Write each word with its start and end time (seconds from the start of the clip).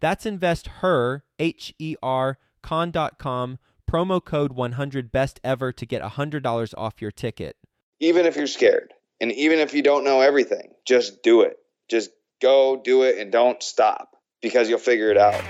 That's 0.00 0.26
investher, 0.26 1.24
H 1.38 1.74
E 1.78 1.94
R, 2.02 2.38
con.com 2.62 3.58
promo 3.90 4.24
code 4.24 4.52
100 4.52 5.10
best 5.10 5.40
ever 5.42 5.72
to 5.72 5.84
get 5.84 6.00
$100 6.00 6.74
off 6.78 7.02
your 7.02 7.10
ticket. 7.10 7.56
Even 7.98 8.24
if 8.24 8.36
you're 8.36 8.46
scared 8.46 8.92
and 9.20 9.32
even 9.32 9.58
if 9.58 9.74
you 9.74 9.82
don't 9.82 10.04
know 10.04 10.20
everything, 10.20 10.72
just 10.86 11.22
do 11.22 11.42
it. 11.42 11.56
Just 11.88 12.10
go 12.40 12.80
do 12.82 13.02
it 13.02 13.18
and 13.18 13.32
don't 13.32 13.62
stop 13.62 14.10
because 14.42 14.68
you'll 14.68 14.78
figure 14.78 15.10
it 15.10 15.18
out. 15.18 15.42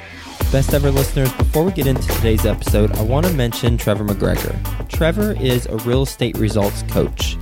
Best 0.50 0.74
ever 0.74 0.90
listeners, 0.90 1.32
before 1.34 1.64
we 1.64 1.70
get 1.70 1.86
into 1.86 2.08
today's 2.14 2.44
episode, 2.44 2.90
I 2.96 3.02
want 3.02 3.26
to 3.26 3.32
mention 3.34 3.76
Trevor 3.76 4.04
McGregor. 4.04 4.88
Trevor 4.88 5.36
is 5.40 5.66
a 5.66 5.76
real 5.78 6.02
estate 6.02 6.36
results 6.38 6.82
coach. 6.84 7.36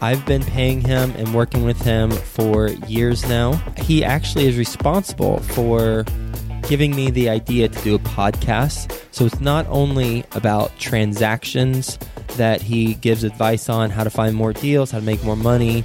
I've 0.00 0.24
been 0.26 0.42
paying 0.42 0.80
him 0.80 1.12
and 1.12 1.34
working 1.34 1.64
with 1.64 1.80
him 1.82 2.10
for 2.10 2.68
years 2.68 3.28
now. 3.28 3.52
He 3.78 4.02
actually 4.02 4.46
is 4.46 4.56
responsible 4.56 5.40
for 5.40 6.04
giving 6.68 6.94
me 6.94 7.10
the 7.10 7.28
idea 7.28 7.68
to 7.68 7.82
do 7.82 7.94
a 7.94 7.98
podcast. 7.98 8.94
So 9.10 9.24
it's 9.24 9.40
not 9.40 9.66
only 9.68 10.24
about 10.32 10.76
transactions 10.78 11.98
that 12.36 12.60
he 12.60 12.94
gives 12.94 13.24
advice 13.24 13.68
on 13.68 13.90
how 13.90 14.04
to 14.04 14.10
find 14.10 14.36
more 14.36 14.52
deals, 14.52 14.90
how 14.90 14.98
to 14.98 15.04
make 15.04 15.24
more 15.24 15.36
money, 15.36 15.82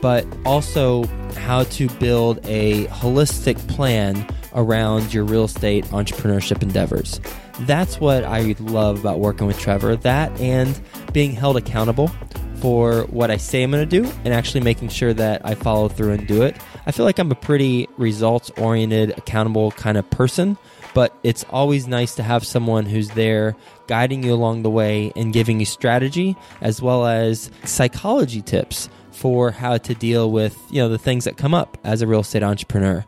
but 0.00 0.26
also 0.44 1.04
how 1.36 1.64
to 1.64 1.88
build 2.00 2.40
a 2.44 2.86
holistic 2.86 3.56
plan 3.68 4.26
around 4.54 5.12
your 5.14 5.24
real 5.24 5.44
estate 5.44 5.84
entrepreneurship 5.86 6.62
endeavors. 6.62 7.20
That's 7.60 8.00
what 8.00 8.24
I 8.24 8.54
love 8.58 9.00
about 9.00 9.20
working 9.20 9.46
with 9.46 9.58
Trevor. 9.58 9.96
That 9.96 10.32
and 10.40 10.80
being 11.12 11.32
held 11.32 11.56
accountable 11.56 12.08
for 12.56 13.02
what 13.04 13.30
I 13.30 13.36
say 13.36 13.62
I'm 13.62 13.70
going 13.70 13.88
to 13.88 14.02
do 14.02 14.10
and 14.24 14.32
actually 14.32 14.60
making 14.60 14.88
sure 14.88 15.12
that 15.12 15.42
I 15.44 15.54
follow 15.54 15.88
through 15.88 16.12
and 16.12 16.26
do 16.26 16.42
it. 16.42 16.56
I 16.86 16.92
feel 16.92 17.04
like 17.04 17.18
I'm 17.18 17.30
a 17.30 17.36
pretty 17.36 17.88
results 17.96 18.50
oriented, 18.56 19.16
accountable 19.16 19.70
kind 19.72 19.96
of 19.96 20.08
person, 20.10 20.58
but 20.94 21.16
it's 21.22 21.44
always 21.50 21.86
nice 21.86 22.14
to 22.16 22.22
have 22.22 22.44
someone 22.44 22.86
who's 22.86 23.10
there 23.10 23.54
guiding 23.86 24.24
you 24.24 24.34
along 24.34 24.62
the 24.62 24.70
way 24.70 25.12
and 25.14 25.32
giving 25.32 25.60
you 25.60 25.66
strategy 25.66 26.36
as 26.60 26.82
well 26.82 27.06
as 27.06 27.50
psychology 27.64 28.42
tips 28.42 28.88
for 29.12 29.52
how 29.52 29.78
to 29.78 29.94
deal 29.94 30.30
with, 30.30 30.58
you 30.70 30.82
know, 30.82 30.88
the 30.88 30.98
things 30.98 31.24
that 31.24 31.36
come 31.36 31.54
up 31.54 31.78
as 31.84 32.02
a 32.02 32.06
real 32.06 32.20
estate 32.20 32.42
entrepreneur. 32.42 33.04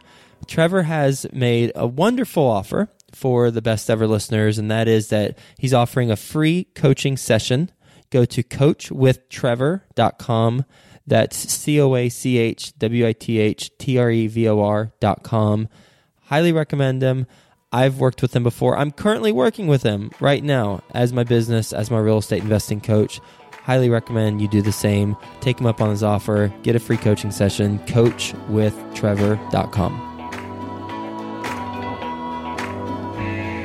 Trevor 0.47 0.85
has 0.85 1.27
made 1.33 1.73
a 1.75 1.87
wonderful 1.87 2.45
offer 2.45 2.89
for 3.12 3.51
the 3.51 3.62
best 3.62 3.91
ever 3.91 4.06
listeners, 4.06 4.59
and 4.59 4.71
that 4.71 4.87
is 4.89 5.09
that 5.09 5.39
he's 5.59 5.75
offering 5.75 6.11
a 6.11 6.17
free 6.17 6.65
coaching 6.75 7.17
session. 7.17 7.71
Go 8.11 8.27
to 8.27 8.43
coachwithtrevor.com 8.43 10.65
that's 11.07 11.37
C 11.37 11.81
O 11.81 11.95
A 11.95 12.09
C 12.09 12.39
H 12.39 12.77
W 12.79 13.07
I 13.07 13.13
T 13.13 13.39
H 13.39 13.71
T 13.79 13.99
R 13.99 14.11
E 14.11 14.27
V 14.27 14.49
O 14.49 14.61
R 14.61 14.91
dot 15.01 15.23
com. 15.23 15.69
Highly 16.23 16.53
recommend 16.53 17.01
them. 17.03 17.27
I've 17.73 17.99
worked 17.99 18.23
with 18.23 18.33
them 18.33 18.43
before. 18.45 18.79
I'm 18.79 18.93
currently 18.93 19.33
working 19.33 19.67
with 19.67 19.83
them 19.83 20.11
right 20.21 20.45
now 20.45 20.83
as 20.93 21.13
my 21.13 21.25
business, 21.25 21.73
as 21.73 21.91
my 21.91 21.99
real 21.99 22.19
estate 22.19 22.43
investing 22.43 22.81
coach. 22.81 23.21
Highly 23.65 23.91
recommend 23.91 24.41
you 24.41 24.49
do 24.49 24.63
the 24.63 24.73
same. 24.73 25.17
Take 25.41 25.59
him 25.59 25.67
up 25.67 25.81
on 25.81 25.91
his 25.91 26.05
offer. 26.05 26.55
Get 26.63 26.77
a 26.77 26.81
free 26.81 26.99
coaching 26.99 27.33
session. 27.33 27.81
Coachwithtrevor.com. 27.81 30.14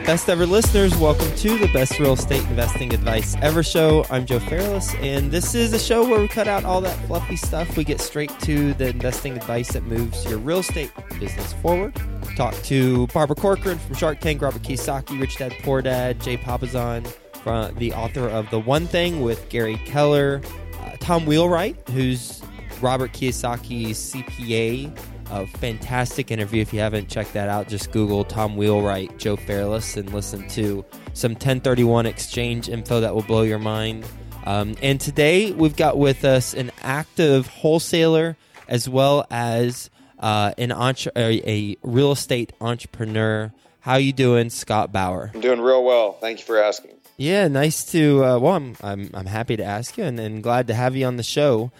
Best 0.09 0.27
ever 0.27 0.47
listeners, 0.47 0.97
welcome 0.97 1.31
to 1.35 1.59
the 1.59 1.67
Best 1.71 1.99
Real 1.99 2.13
Estate 2.13 2.43
Investing 2.45 2.95
Advice 2.95 3.35
Ever 3.43 3.61
show. 3.61 4.03
I'm 4.09 4.25
Joe 4.25 4.39
Fairless, 4.39 4.95
and 4.95 5.29
this 5.29 5.53
is 5.53 5.71
a 5.71 5.77
show 5.77 6.01
where 6.09 6.19
we 6.19 6.27
cut 6.27 6.47
out 6.47 6.65
all 6.65 6.81
that 6.81 6.97
fluffy 7.05 7.35
stuff. 7.35 7.77
We 7.77 7.83
get 7.83 8.01
straight 8.01 8.31
to 8.39 8.73
the 8.73 8.87
investing 8.87 9.37
advice 9.37 9.71
that 9.73 9.83
moves 9.83 10.25
your 10.25 10.39
real 10.39 10.61
estate 10.61 10.91
business 11.19 11.53
forward. 11.53 11.95
Talk 12.35 12.55
to 12.63 13.05
Barbara 13.13 13.35
Corcoran 13.35 13.77
from 13.77 13.93
Shark 13.93 14.19
Tank, 14.19 14.41
Robert 14.41 14.63
Kiyosaki, 14.63 15.21
Rich 15.21 15.37
Dad 15.37 15.53
Poor 15.61 15.83
Dad, 15.83 16.19
Jay 16.19 16.37
Papasan, 16.37 17.05
from 17.43 17.75
the 17.75 17.93
author 17.93 18.27
of 18.27 18.49
The 18.49 18.59
One 18.59 18.87
Thing 18.87 19.21
with 19.21 19.47
Gary 19.49 19.77
Keller, 19.85 20.41
uh, 20.81 20.93
Tom 20.99 21.27
Wheelwright, 21.27 21.87
who's 21.89 22.41
Robert 22.81 23.13
Kiyosaki's 23.13 24.11
CPA 24.11 24.91
a 25.29 25.45
fantastic 25.45 26.31
interview. 26.31 26.61
If 26.61 26.73
you 26.73 26.79
haven't 26.79 27.09
checked 27.09 27.33
that 27.33 27.49
out, 27.49 27.67
just 27.67 27.91
Google 27.91 28.23
Tom 28.23 28.55
Wheelwright, 28.55 29.17
Joe 29.17 29.35
Fairless, 29.35 29.97
and 29.97 30.11
listen 30.13 30.47
to 30.49 30.83
some 31.13 31.33
1031 31.33 32.05
exchange 32.05 32.69
info 32.69 32.99
that 33.01 33.13
will 33.13 33.23
blow 33.23 33.43
your 33.43 33.59
mind. 33.59 34.05
Um, 34.45 34.75
and 34.81 34.99
today 34.99 35.51
we've 35.51 35.75
got 35.75 35.97
with 35.97 36.25
us 36.25 36.53
an 36.53 36.71
active 36.81 37.47
wholesaler 37.47 38.37
as 38.67 38.87
well 38.87 39.25
as 39.29 39.89
uh, 40.19 40.53
an 40.57 40.71
entre- 40.71 41.11
a, 41.15 41.77
real 41.81 42.11
estate 42.11 42.53
entrepreneur. 42.61 43.51
How 43.81 43.95
you 43.95 44.13
doing, 44.13 44.49
Scott 44.49 44.91
Bower? 44.91 45.31
I'm 45.33 45.41
doing 45.41 45.61
real 45.61 45.83
well. 45.83 46.13
Thank 46.13 46.39
you 46.39 46.45
for 46.45 46.61
asking. 46.61 46.91
Yeah, 47.17 47.47
nice 47.47 47.83
to. 47.91 48.23
Uh, 48.23 48.39
well, 48.39 48.53
I'm, 48.53 48.75
I'm 48.81 49.09
I'm 49.13 49.25
happy 49.25 49.57
to 49.57 49.63
ask 49.63 49.97
you, 49.97 50.05
and, 50.05 50.17
and 50.19 50.41
glad 50.41 50.67
to 50.67 50.73
have 50.73 50.95
you 50.95 51.05
on 51.05 51.17
the 51.17 51.23
show. 51.23 51.71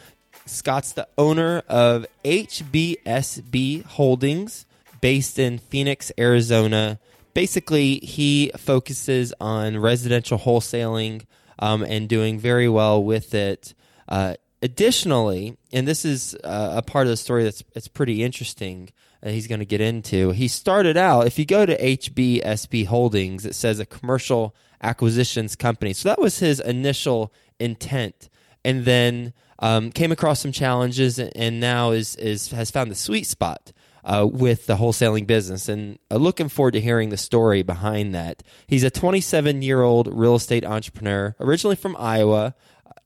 Scott's 0.50 0.92
the 0.92 1.08
owner 1.18 1.64
of 1.68 2.06
HBSB 2.26 3.86
Holdings, 3.86 4.66
based 5.02 5.40
in 5.40 5.58
Phoenix, 5.58 6.12
Arizona. 6.18 7.00
Basically, 7.34 8.00
he 8.00 8.52
focuses 8.58 9.34
on 9.40 9.78
residential 9.78 10.40
wholesaling 10.40 11.26
um, 11.60 11.84
and 11.84 12.10
doing 12.10 12.40
very 12.40 12.68
well 12.68 13.04
with 13.04 13.34
it. 13.34 13.74
Uh, 14.08 14.36
additionally, 14.62 15.58
and 15.72 15.88
this 15.88 16.04
is 16.04 16.36
uh, 16.44 16.74
a 16.76 16.82
part 16.82 17.08
of 17.08 17.12
the 17.12 17.18
story 17.18 17.44
that's 17.44 17.64
it's 17.76 17.88
pretty 17.88 18.24
interesting. 18.24 18.90
That 19.22 19.34
he's 19.34 19.48
going 19.48 19.60
to 19.60 19.66
get 19.66 19.82
into. 19.82 20.32
He 20.32 20.48
started 20.48 20.96
out. 20.96 21.28
If 21.28 21.38
you 21.38 21.46
go 21.46 21.66
to 21.66 21.78
HBSB 21.78 22.86
Holdings, 22.86 23.46
it 23.46 23.54
says 23.54 23.78
a 23.78 23.86
commercial 23.86 24.56
acquisitions 24.82 25.58
company. 25.58 25.92
So 25.92 26.08
that 26.08 26.20
was 26.20 26.40
his 26.40 26.62
initial 26.62 27.34
intent, 27.60 28.30
and 28.64 28.86
then 28.86 29.34
um, 29.60 29.92
came 29.92 30.12
across 30.12 30.40
some 30.40 30.52
challenges 30.52 31.20
and 31.20 31.60
now 31.60 31.92
is, 31.92 32.16
is 32.16 32.50
has 32.52 32.72
found 32.72 32.92
the 32.92 32.96
sweet 32.96 33.26
spot 33.26 33.72
uh, 34.04 34.28
with 34.30 34.66
the 34.66 34.78
wholesaling 34.78 35.28
business. 35.28 35.70
And 35.70 36.00
uh, 36.10 36.16
looking 36.16 36.50
forward 36.50 36.72
to 36.72 36.82
hearing 36.82 37.10
the 37.10 37.18
story 37.18 37.64
behind 37.64 38.16
that. 38.16 38.44
He's 38.68 38.84
a 38.84 38.90
27 38.90 39.62
year 39.62 39.82
old 39.82 40.08
real 40.12 40.36
estate 40.36 40.66
entrepreneur, 40.66 41.36
originally 41.40 41.76
from 41.76 41.96
Iowa, 41.98 42.56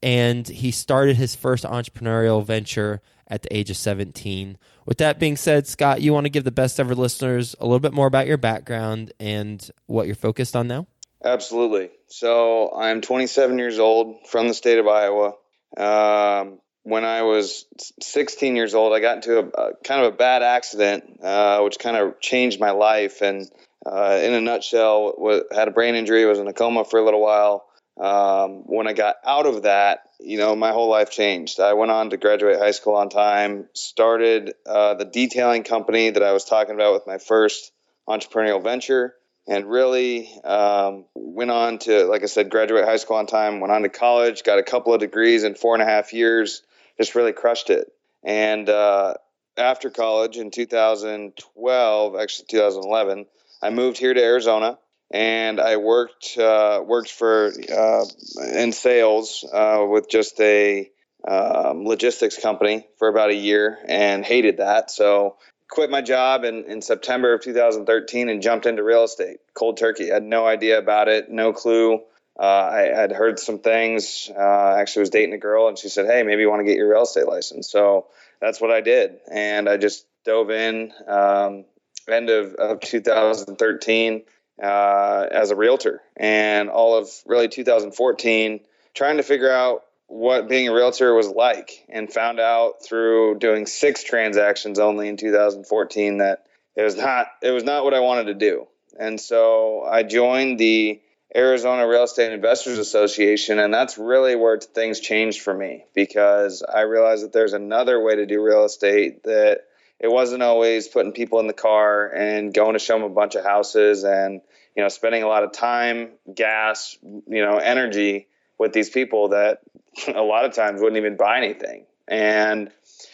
and 0.02 0.48
he 0.48 0.72
started 0.72 1.16
his 1.16 1.36
first 1.36 1.64
entrepreneurial 1.64 2.46
venture 2.46 3.02
at 3.28 3.42
the 3.42 3.56
age 3.56 3.70
of 3.70 3.78
17. 3.78 4.58
With 4.86 4.98
that 4.98 5.18
being 5.18 5.38
said, 5.38 5.66
Scott, 5.66 6.02
you 6.02 6.14
want 6.14 6.26
to 6.26 6.30
give 6.30 6.44
the 6.44 6.52
best 6.52 6.80
ever 6.80 6.94
listeners 6.94 7.56
a 7.60 7.66
little 7.66 7.80
bit 7.80 7.94
more 7.94 8.08
about 8.08 8.28
your 8.28 8.38
background 8.38 9.14
and 9.20 9.68
what 9.86 10.08
you're 10.08 10.16
focused 10.16 10.56
on 10.56 10.68
now? 10.68 10.88
Absolutely. 11.24 11.90
So 12.08 12.74
I'm 12.76 13.00
27 13.02 13.58
years 13.58 13.80
old 13.80 14.28
from 14.28 14.50
the 14.50 14.54
state 14.54 14.78
of 14.78 14.88
Iowa. 14.88 15.36
Um, 15.78 16.60
when 16.84 17.06
I 17.06 17.22
was 17.22 17.66
16 18.02 18.56
years 18.56 18.76
old, 18.76 18.94
I 18.94 19.00
got 19.00 19.16
into 19.16 19.40
a, 19.40 19.46
a 19.46 19.74
kind 19.84 20.06
of 20.06 20.14
a 20.14 20.18
bad 20.18 20.44
accident, 20.44 21.20
uh, 21.24 21.62
which 21.62 21.80
kind 21.80 21.96
of 21.96 22.20
changed 22.20 22.60
my 22.60 22.72
life. 22.72 23.22
And 23.22 23.50
uh, 23.86 24.20
in 24.22 24.34
a 24.34 24.42
nutshell, 24.42 25.46
had 25.52 25.68
a 25.68 25.72
brain 25.72 25.96
injury, 25.96 26.26
was 26.26 26.40
in 26.40 26.48
a 26.48 26.54
coma 26.54 26.84
for 26.84 27.00
a 27.00 27.06
little 27.06 27.22
while. 27.22 27.66
Um, 28.00 28.64
when 28.66 28.88
I 28.88 28.94
got 28.94 29.18
out 29.24 29.46
of 29.46 29.64
that, 29.64 30.02
you 30.20 30.38
know, 30.38 30.56
my 30.56 30.72
whole 30.72 30.90
life 30.90 31.12
changed. 31.12 31.60
I 31.60 31.74
went 31.74 31.92
on 31.92 32.10
to 32.10 32.18
graduate 32.18 32.58
high 32.58 32.72
school 32.72 32.96
on 32.96 33.10
time, 33.10 33.68
started 33.74 34.54
uh, 34.66 34.96
the 34.96 35.06
detailing 35.06 35.64
company 35.64 36.10
that 36.10 36.24
I 36.24 36.32
was 36.32 36.44
talking 36.44 36.74
about 36.76 36.94
with 36.94 37.08
my 37.08 37.18
first 37.18 37.72
entrepreneurial 38.08 38.64
venture. 38.64 39.14
And 39.48 39.70
really 39.70 40.30
um, 40.44 41.06
went 41.16 41.52
on 41.52 41.80
to, 41.80 42.06
like 42.06 42.24
I 42.24 42.28
said, 42.28 42.50
graduate 42.50 42.86
high 42.86 42.98
school 42.98 43.18
on 43.18 43.28
time, 43.28 43.60
went 43.60 43.74
on 43.74 43.84
to 43.84 43.90
college, 43.90 44.44
got 44.44 44.60
a 44.60 44.64
couple 44.64 44.94
of 44.94 45.00
degrees 45.00 45.44
in 45.44 45.56
four 45.56 45.74
and 45.76 45.84
a 45.84 45.86
half 45.86 46.14
years, 46.14 46.62
just 46.98 47.16
really 47.16 47.34
crushed 47.34 47.70
it. 47.70 47.92
And 48.24 48.70
uh, 48.70 49.16
after 49.58 49.90
college 49.90 50.38
in 50.38 50.52
2012, 50.52 52.16
actually 52.16 52.46
2011, 52.50 53.26
I 53.62 53.70
moved 53.70 53.98
here 53.98 54.14
to 54.14 54.22
Arizona 54.22 54.78
and 55.12 55.60
I 55.60 55.78
worked 55.78 56.38
uh, 56.38 56.82
worked 56.86 57.12
for 57.12 57.52
uh, 57.72 58.06
in 58.54 58.72
sales 58.72 59.46
uh, 59.52 59.86
with 59.88 60.10
just 60.10 60.40
a 60.42 60.90
um, 61.26 61.86
logistics 61.86 62.38
company 62.42 62.88
for 62.98 63.08
about 63.08 63.30
a 63.30 63.36
year 63.36 63.78
and 63.88 64.26
hated 64.26 64.58
that. 64.58 64.90
So 64.92 65.38
quit 65.74 65.90
my 65.90 66.02
job 66.02 66.44
in, 66.44 66.66
in 66.66 66.84
September 66.84 67.34
of 67.34 67.42
2013 67.42 68.30
and 68.30 68.44
jumped 68.44 68.68
into 68.68 68.84
real 68.84 69.04
estate 69.04 69.40
cold 69.56 69.76
turkey. 69.76 70.12
I 70.12 70.16
had 70.16 70.24
no 70.24 70.46
idea 70.46 70.78
about 70.78 71.08
it, 71.08 71.32
no 71.32 71.52
clue. 71.52 71.96
Uh, 72.40 72.44
I 72.44 72.82
had 72.94 73.12
heard 73.12 73.40
some 73.40 73.58
things. 73.58 74.30
Uh, 74.30 74.76
actually, 74.80 75.02
was 75.02 75.10
dating 75.10 75.34
a 75.34 75.40
girl, 75.40 75.68
and 75.68 75.78
she 75.78 75.90
said, 75.90 76.06
"Hey, 76.06 76.22
maybe 76.22 76.42
you 76.42 76.50
want 76.50 76.60
to 76.60 76.64
get 76.64 76.78
your 76.78 76.90
real 76.90 77.04
estate 77.04 77.28
license." 77.28 77.72
So 77.72 78.08
that's 78.40 78.62
what 78.62 78.72
I 78.72 78.82
did, 78.82 79.20
and 79.32 79.68
I 79.68 79.78
just 79.78 80.06
dove 80.26 80.52
in. 80.52 80.94
Um, 81.08 81.66
end 82.08 82.30
of, 82.30 82.54
of 82.56 82.80
2013 82.82 84.24
uh, 84.62 85.28
as 85.32 85.52
a 85.52 85.56
realtor, 85.56 86.02
and 86.16 86.70
all 86.70 86.98
of 86.98 87.10
really 87.26 87.48
2014 87.48 88.60
trying 88.94 89.18
to 89.18 89.24
figure 89.24 89.52
out 89.52 89.86
what 90.14 90.48
being 90.48 90.68
a 90.68 90.74
realtor 90.74 91.16
was 91.16 91.28
like 91.28 91.84
and 91.90 92.12
found 92.12 92.40
out 92.40 92.84
through 92.84 93.40
doing 93.40 93.66
six 93.66 94.04
transactions 94.04 94.78
only 94.78 95.08
in 95.08 95.18
2014 95.18 96.20
that 96.20 96.46
it 96.76 96.84
was 96.84 96.96
not 96.96 97.28
it 97.42 97.50
was 97.50 97.64
not 97.64 97.84
what 97.84 97.96
I 97.96 98.00
wanted 98.00 98.26
to 98.26 98.36
do. 98.36 98.68
And 99.00 99.20
so 99.20 99.82
I 99.82 100.04
joined 100.04 100.60
the 100.60 101.02
Arizona 101.36 101.88
Real 101.88 102.04
Estate 102.04 102.32
Investors 102.32 102.78
Association 102.78 103.58
and 103.58 103.74
that's 103.74 103.98
really 103.98 104.36
where 104.36 104.60
things 104.60 105.00
changed 105.00 105.42
for 105.42 105.52
me 105.52 105.86
because 105.96 106.62
I 106.62 106.82
realized 106.82 107.24
that 107.24 107.34
there's 107.34 107.54
another 107.54 108.00
way 108.00 108.18
to 108.18 108.28
do 108.28 108.40
real 108.40 108.66
estate 108.66 109.24
that 109.24 109.62
it 110.00 110.12
wasn't 110.12 110.44
always 110.44 110.88
putting 110.88 111.14
people 111.14 111.40
in 111.40 111.48
the 111.48 111.54
car 111.54 112.08
and 112.08 112.54
going 112.54 112.74
to 112.74 112.80
show 112.80 112.94
them 112.94 113.04
a 113.04 113.10
bunch 113.10 113.34
of 113.34 113.44
houses 113.44 114.04
and 114.04 114.42
you 114.76 114.84
know 114.84 114.90
spending 114.90 115.24
a 115.24 115.28
lot 115.28 115.44
of 115.44 115.54
time, 115.54 116.12
gas, 116.32 117.00
you 117.02 117.44
know, 117.44 117.58
energy 117.58 118.28
with 118.60 118.74
these 118.74 118.92
people 118.92 119.30
that 119.30 119.60
a 120.08 120.22
lot 120.22 120.46
of 120.46 120.54
times 120.54 120.82
wouldn't 120.82 120.98
even 120.98 121.18
buy 121.18 121.38
anything. 121.38 121.86
And 122.08 122.70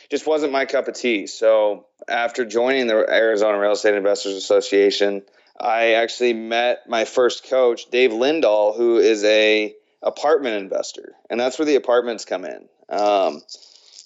just 0.10 0.26
wasn't 0.26 0.52
my 0.52 0.66
cup 0.66 0.88
of 0.88 0.96
tea. 0.96 1.28
So 1.28 1.86
after 2.08 2.46
joining 2.46 2.88
the 2.88 2.96
Arizona 2.96 3.60
Real 3.60 3.74
Estate 3.74 3.94
Investors 3.94 4.34
Association, 4.34 5.22
I 5.60 5.94
actually 5.94 6.34
met 6.34 6.90
my 6.90 7.06
first 7.06 7.48
coach, 7.50 7.90
Dave 7.92 8.12
Lindahl, 8.12 8.76
who 8.76 8.98
is 8.98 9.24
a 9.24 9.76
apartment 10.02 10.56
investor, 10.56 11.14
and 11.30 11.40
that's 11.40 11.60
where 11.60 11.66
the 11.66 11.76
apartments 11.76 12.26
come 12.26 12.46
in. 12.46 12.70
Um, 12.88 13.42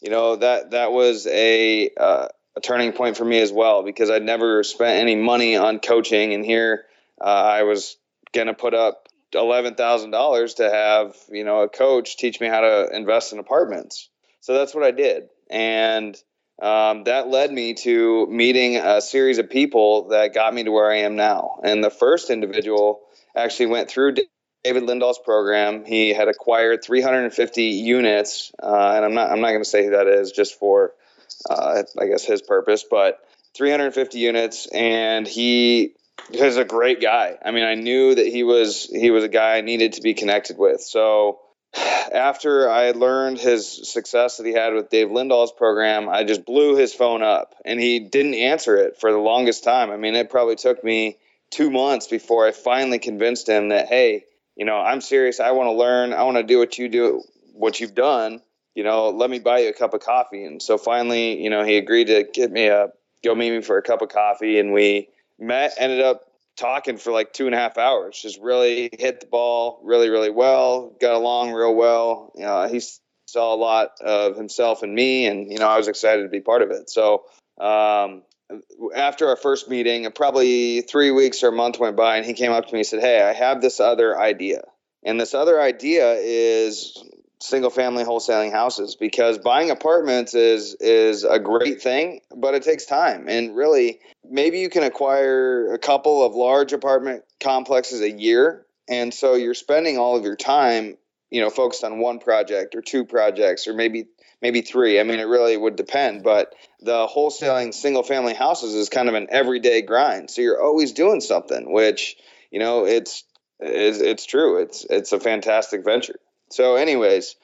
you 0.01 0.09
know 0.09 0.35
that 0.35 0.71
that 0.71 0.91
was 0.91 1.27
a 1.27 1.89
uh, 1.95 2.27
a 2.55 2.61
turning 2.61 2.91
point 2.91 3.17
for 3.17 3.23
me 3.23 3.39
as 3.39 3.51
well 3.51 3.83
because 3.83 4.09
I'd 4.09 4.23
never 4.23 4.63
spent 4.63 4.99
any 4.99 5.15
money 5.15 5.55
on 5.55 5.79
coaching, 5.79 6.33
and 6.33 6.43
here 6.43 6.85
uh, 7.21 7.25
I 7.25 7.63
was 7.63 7.97
gonna 8.33 8.55
put 8.55 8.73
up 8.73 9.07
eleven 9.35 9.75
thousand 9.75 10.11
dollars 10.11 10.55
to 10.55 10.69
have 10.69 11.15
you 11.29 11.43
know 11.43 11.61
a 11.61 11.69
coach 11.69 12.17
teach 12.17 12.39
me 12.39 12.47
how 12.47 12.61
to 12.61 12.89
invest 12.93 13.33
in 13.33 13.39
apartments. 13.39 14.09
So 14.41 14.53
that's 14.53 14.75
what 14.75 14.83
I 14.83 14.91
did, 14.91 15.29
and 15.49 16.15
um, 16.61 17.05
that 17.05 17.27
led 17.27 17.51
me 17.51 17.73
to 17.73 18.27
meeting 18.27 18.77
a 18.77 19.01
series 19.01 19.37
of 19.37 19.49
people 19.49 20.09
that 20.09 20.33
got 20.33 20.53
me 20.53 20.63
to 20.63 20.71
where 20.71 20.91
I 20.91 20.99
am 20.99 21.15
now. 21.15 21.59
And 21.63 21.83
the 21.83 21.89
first 21.89 22.29
individual 22.29 23.01
actually 23.35 23.67
went 23.67 23.89
through 23.89 24.15
David 24.63 24.83
Lindahl's 24.83 25.19
program. 25.19 25.83
He 25.83 26.13
had 26.13 26.27
acquired 26.27 26.83
350 26.83 27.63
units, 27.63 28.51
uh, 28.61 28.93
and 28.95 29.05
I'm 29.05 29.13
not 29.13 29.31
I'm 29.31 29.41
not 29.41 29.49
going 29.49 29.63
to 29.63 29.69
say 29.69 29.83
who 29.85 29.91
that 29.91 30.07
is 30.07 30.31
just 30.31 30.57
for 30.59 30.93
uh, 31.49 31.83
I 31.99 32.05
guess 32.05 32.23
his 32.23 32.41
purpose, 32.41 32.85
but 32.89 33.19
350 33.55 34.19
units, 34.19 34.67
and 34.67 35.27
he 35.27 35.95
is 36.31 36.57
a 36.57 36.65
great 36.65 37.01
guy. 37.01 37.37
I 37.43 37.51
mean, 37.51 37.63
I 37.63 37.75
knew 37.75 38.15
that 38.15 38.27
he 38.27 38.43
was 38.43 38.85
he 38.85 39.11
was 39.11 39.23
a 39.23 39.29
guy 39.29 39.57
I 39.57 39.61
needed 39.61 39.93
to 39.93 40.01
be 40.01 40.13
connected 40.13 40.57
with. 40.57 40.81
So 40.81 41.39
after 41.75 42.69
I 42.69 42.91
learned 42.91 43.39
his 43.39 43.91
success 43.91 44.37
that 44.37 44.45
he 44.45 44.53
had 44.53 44.73
with 44.73 44.89
Dave 44.89 45.07
Lindahl's 45.07 45.51
program, 45.51 46.07
I 46.07 46.23
just 46.23 46.45
blew 46.45 46.75
his 46.75 46.93
phone 46.93 47.23
up, 47.23 47.55
and 47.65 47.79
he 47.79 47.99
didn't 47.99 48.35
answer 48.35 48.77
it 48.77 48.99
for 48.99 49.11
the 49.11 49.17
longest 49.17 49.63
time. 49.63 49.91
I 49.91 49.97
mean, 49.97 50.15
it 50.15 50.29
probably 50.29 50.55
took 50.55 50.83
me 50.83 51.17
two 51.49 51.69
months 51.69 52.07
before 52.07 52.47
I 52.47 52.51
finally 52.51 52.99
convinced 52.99 53.47
him 53.47 53.69
that 53.69 53.87
hey, 53.87 54.25
you 54.55 54.65
know, 54.65 54.77
I'm 54.77 55.01
serious. 55.01 55.39
I 55.39 55.51
want 55.51 55.67
to 55.67 55.73
learn. 55.73 56.13
I 56.13 56.23
want 56.23 56.37
to 56.37 56.43
do 56.43 56.59
what 56.59 56.77
you 56.77 56.89
do, 56.89 57.23
what 57.53 57.79
you've 57.79 57.95
done. 57.95 58.41
You 58.75 58.83
know, 58.83 59.09
let 59.09 59.29
me 59.29 59.39
buy 59.39 59.59
you 59.59 59.69
a 59.69 59.73
cup 59.73 59.93
of 59.93 60.01
coffee. 60.01 60.45
And 60.45 60.61
so 60.61 60.79
finally, 60.79 61.43
you 61.43 61.51
know, 61.51 61.63
he 61.63 61.77
agreed 61.77 62.07
to 62.07 62.23
get 62.23 62.51
me 62.51 62.67
a 62.67 62.89
go 63.23 63.33
meet 63.35 63.51
me 63.51 63.61
for 63.61 63.77
a 63.77 63.81
cup 63.81 64.01
of 64.01 64.09
coffee, 64.09 64.59
and 64.59 64.73
we 64.73 65.09
met, 65.39 65.73
ended 65.77 66.01
up 66.01 66.23
talking 66.55 66.97
for 66.97 67.11
like 67.11 67.33
two 67.33 67.45
and 67.45 67.55
a 67.55 67.57
half 67.57 67.77
hours. 67.77 68.19
Just 68.21 68.39
really 68.39 68.89
hit 68.97 69.21
the 69.21 69.27
ball 69.27 69.79
really, 69.83 70.09
really 70.09 70.29
well. 70.29 70.95
Got 70.99 71.15
along 71.15 71.51
real 71.51 71.73
well. 71.73 72.31
Know, 72.35 72.67
he 72.67 72.81
saw 73.27 73.53
a 73.53 73.57
lot 73.57 73.99
of 74.01 74.35
himself 74.35 74.83
and 74.83 74.93
me, 74.93 75.25
and 75.25 75.51
you 75.51 75.57
know, 75.57 75.67
I 75.67 75.77
was 75.77 75.87
excited 75.87 76.23
to 76.23 76.29
be 76.29 76.41
part 76.41 76.61
of 76.61 76.71
it. 76.71 76.89
So 76.89 77.23
um, 77.59 78.23
after 78.95 79.29
our 79.29 79.35
first 79.35 79.69
meeting, 79.69 80.09
probably 80.11 80.81
three 80.81 81.11
weeks 81.11 81.43
or 81.43 81.49
a 81.49 81.51
month 81.51 81.79
went 81.79 81.95
by, 81.95 82.17
and 82.17 82.25
he 82.25 82.33
came 82.33 82.51
up 82.51 82.67
to 82.67 82.73
me 82.73 82.79
and 82.79 82.87
said, 82.87 83.01
"Hey, 83.01 83.21
I 83.21 83.33
have 83.33 83.61
this 83.61 83.79
other 83.79 84.19
idea." 84.19 84.63
And 85.05 85.19
this 85.19 85.33
other 85.33 85.61
idea 85.61 86.13
is 86.13 86.97
single 87.43 87.69
family 87.69 88.05
wholesaling 88.05 88.53
houses 88.53 88.95
because 88.95 89.37
buying 89.37 89.69
apartments 89.69 90.33
is 90.33 90.75
is 90.79 91.25
a 91.25 91.39
great 91.39 91.81
thing 91.81 92.21
but 92.33 92.53
it 92.53 92.63
takes 92.63 92.85
time. 92.85 93.27
And 93.27 93.53
really 93.55 93.99
maybe 94.23 94.59
you 94.59 94.69
can 94.69 94.83
acquire 94.83 95.73
a 95.73 95.77
couple 95.77 96.25
of 96.25 96.35
large 96.35 96.71
apartment 96.71 97.23
complexes 97.41 97.99
a 97.99 98.09
year 98.09 98.65
and 98.87 99.13
so 99.13 99.35
you're 99.35 99.55
spending 99.55 99.97
all 99.97 100.15
of 100.15 100.23
your 100.23 100.37
time 100.37 100.97
you 101.31 101.41
know 101.41 101.49
focused 101.49 101.83
on 101.83 101.99
one 101.99 102.19
project 102.19 102.75
or 102.75 102.81
two 102.81 103.03
projects 103.03 103.67
or 103.67 103.73
maybe 103.73 104.05
maybe 104.41 104.61
three. 104.61 104.97
I 104.99 105.03
mean 105.03 105.19
it 105.19 105.27
really 105.27 105.57
would 105.57 105.75
depend 105.75 106.23
but 106.23 106.55
the 106.79 107.07
wholesaling 107.07 107.73
single 107.73 108.03
family 108.03 108.33
houses 108.33 108.73
is 108.73 108.87
kind 108.87 109.09
of 109.09 109.15
an 109.15 109.27
everyday 109.29 109.81
grind. 109.81 110.31
So 110.31 110.41
you're 110.41 110.63
always 110.63 110.93
doing 110.93 111.19
something 111.19 111.73
which 111.73 112.15
you 112.51 112.59
know 112.59 112.85
it's 112.85 113.25
it's, 113.59 113.99
it's 113.99 114.25
true. 114.25 114.61
It's 114.61 114.85
it's 114.89 115.11
a 115.11 115.19
fantastic 115.19 115.83
venture 115.83 116.19
so, 116.53 116.75
anyways, 116.75 117.35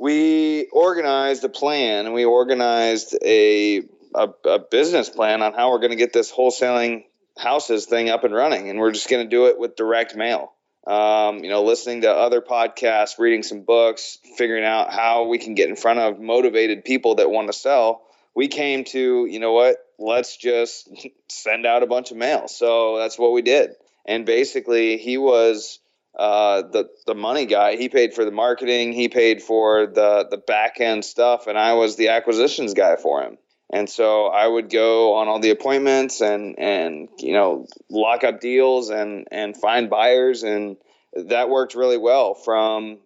we 0.00 0.66
organized 0.72 1.44
a 1.44 1.48
plan 1.48 2.06
and 2.06 2.14
we 2.14 2.24
organized 2.24 3.16
a, 3.24 3.82
a, 4.14 4.28
a 4.46 4.58
business 4.58 5.08
plan 5.08 5.42
on 5.42 5.52
how 5.52 5.70
we're 5.70 5.78
going 5.78 5.90
to 5.90 5.96
get 5.96 6.12
this 6.12 6.32
wholesaling 6.32 7.04
houses 7.38 7.86
thing 7.86 8.10
up 8.10 8.24
and 8.24 8.34
running. 8.34 8.68
And 8.68 8.80
we're 8.80 8.90
just 8.90 9.08
going 9.08 9.24
to 9.24 9.30
do 9.30 9.46
it 9.46 9.60
with 9.60 9.76
direct 9.76 10.16
mail. 10.16 10.52
Um, 10.88 11.44
you 11.44 11.50
know, 11.50 11.62
listening 11.62 12.00
to 12.00 12.10
other 12.10 12.40
podcasts, 12.40 13.18
reading 13.18 13.44
some 13.44 13.62
books, 13.62 14.18
figuring 14.36 14.64
out 14.64 14.92
how 14.92 15.28
we 15.28 15.38
can 15.38 15.54
get 15.54 15.68
in 15.68 15.76
front 15.76 16.00
of 16.00 16.18
motivated 16.18 16.84
people 16.84 17.16
that 17.16 17.30
want 17.30 17.46
to 17.48 17.52
sell. 17.52 18.02
We 18.34 18.48
came 18.48 18.84
to, 18.84 19.26
you 19.26 19.38
know 19.38 19.52
what, 19.52 19.76
let's 20.00 20.36
just 20.36 20.88
send 21.28 21.64
out 21.64 21.84
a 21.84 21.86
bunch 21.86 22.10
of 22.10 22.16
mail. 22.16 22.48
So 22.48 22.98
that's 22.98 23.18
what 23.18 23.32
we 23.32 23.42
did. 23.42 23.74
And 24.04 24.26
basically, 24.26 24.96
he 24.96 25.16
was 25.16 25.78
uh, 26.18 26.62
the 26.62 26.90
the 27.06 27.14
money 27.14 27.46
guy. 27.46 27.76
He 27.76 27.88
paid 27.88 28.12
for 28.12 28.24
the 28.24 28.30
marketing. 28.32 28.92
He 28.92 29.08
paid 29.08 29.42
for 29.42 29.86
the 29.86 30.26
the 30.28 30.36
back 30.36 30.80
end 30.80 31.04
stuff, 31.04 31.46
and 31.46 31.56
I 31.56 31.74
was 31.74 31.96
the 31.96 32.08
acquisitions 32.08 32.74
guy 32.74 32.96
for 32.96 33.22
him. 33.22 33.38
And 33.70 33.88
so 33.88 34.26
I 34.26 34.46
would 34.46 34.70
go 34.70 35.16
on 35.16 35.28
all 35.28 35.40
the 35.40 35.50
appointments 35.50 36.20
and 36.20 36.58
and 36.58 37.08
you 37.18 37.34
know 37.34 37.66
lock 37.88 38.24
up 38.24 38.40
deals 38.40 38.90
and 38.90 39.28
and 39.30 39.56
find 39.56 39.88
buyers, 39.88 40.42
and 40.42 40.76
that 41.14 41.50
worked 41.50 41.74
really 41.74 41.98
well 41.98 42.34
from 42.34 42.98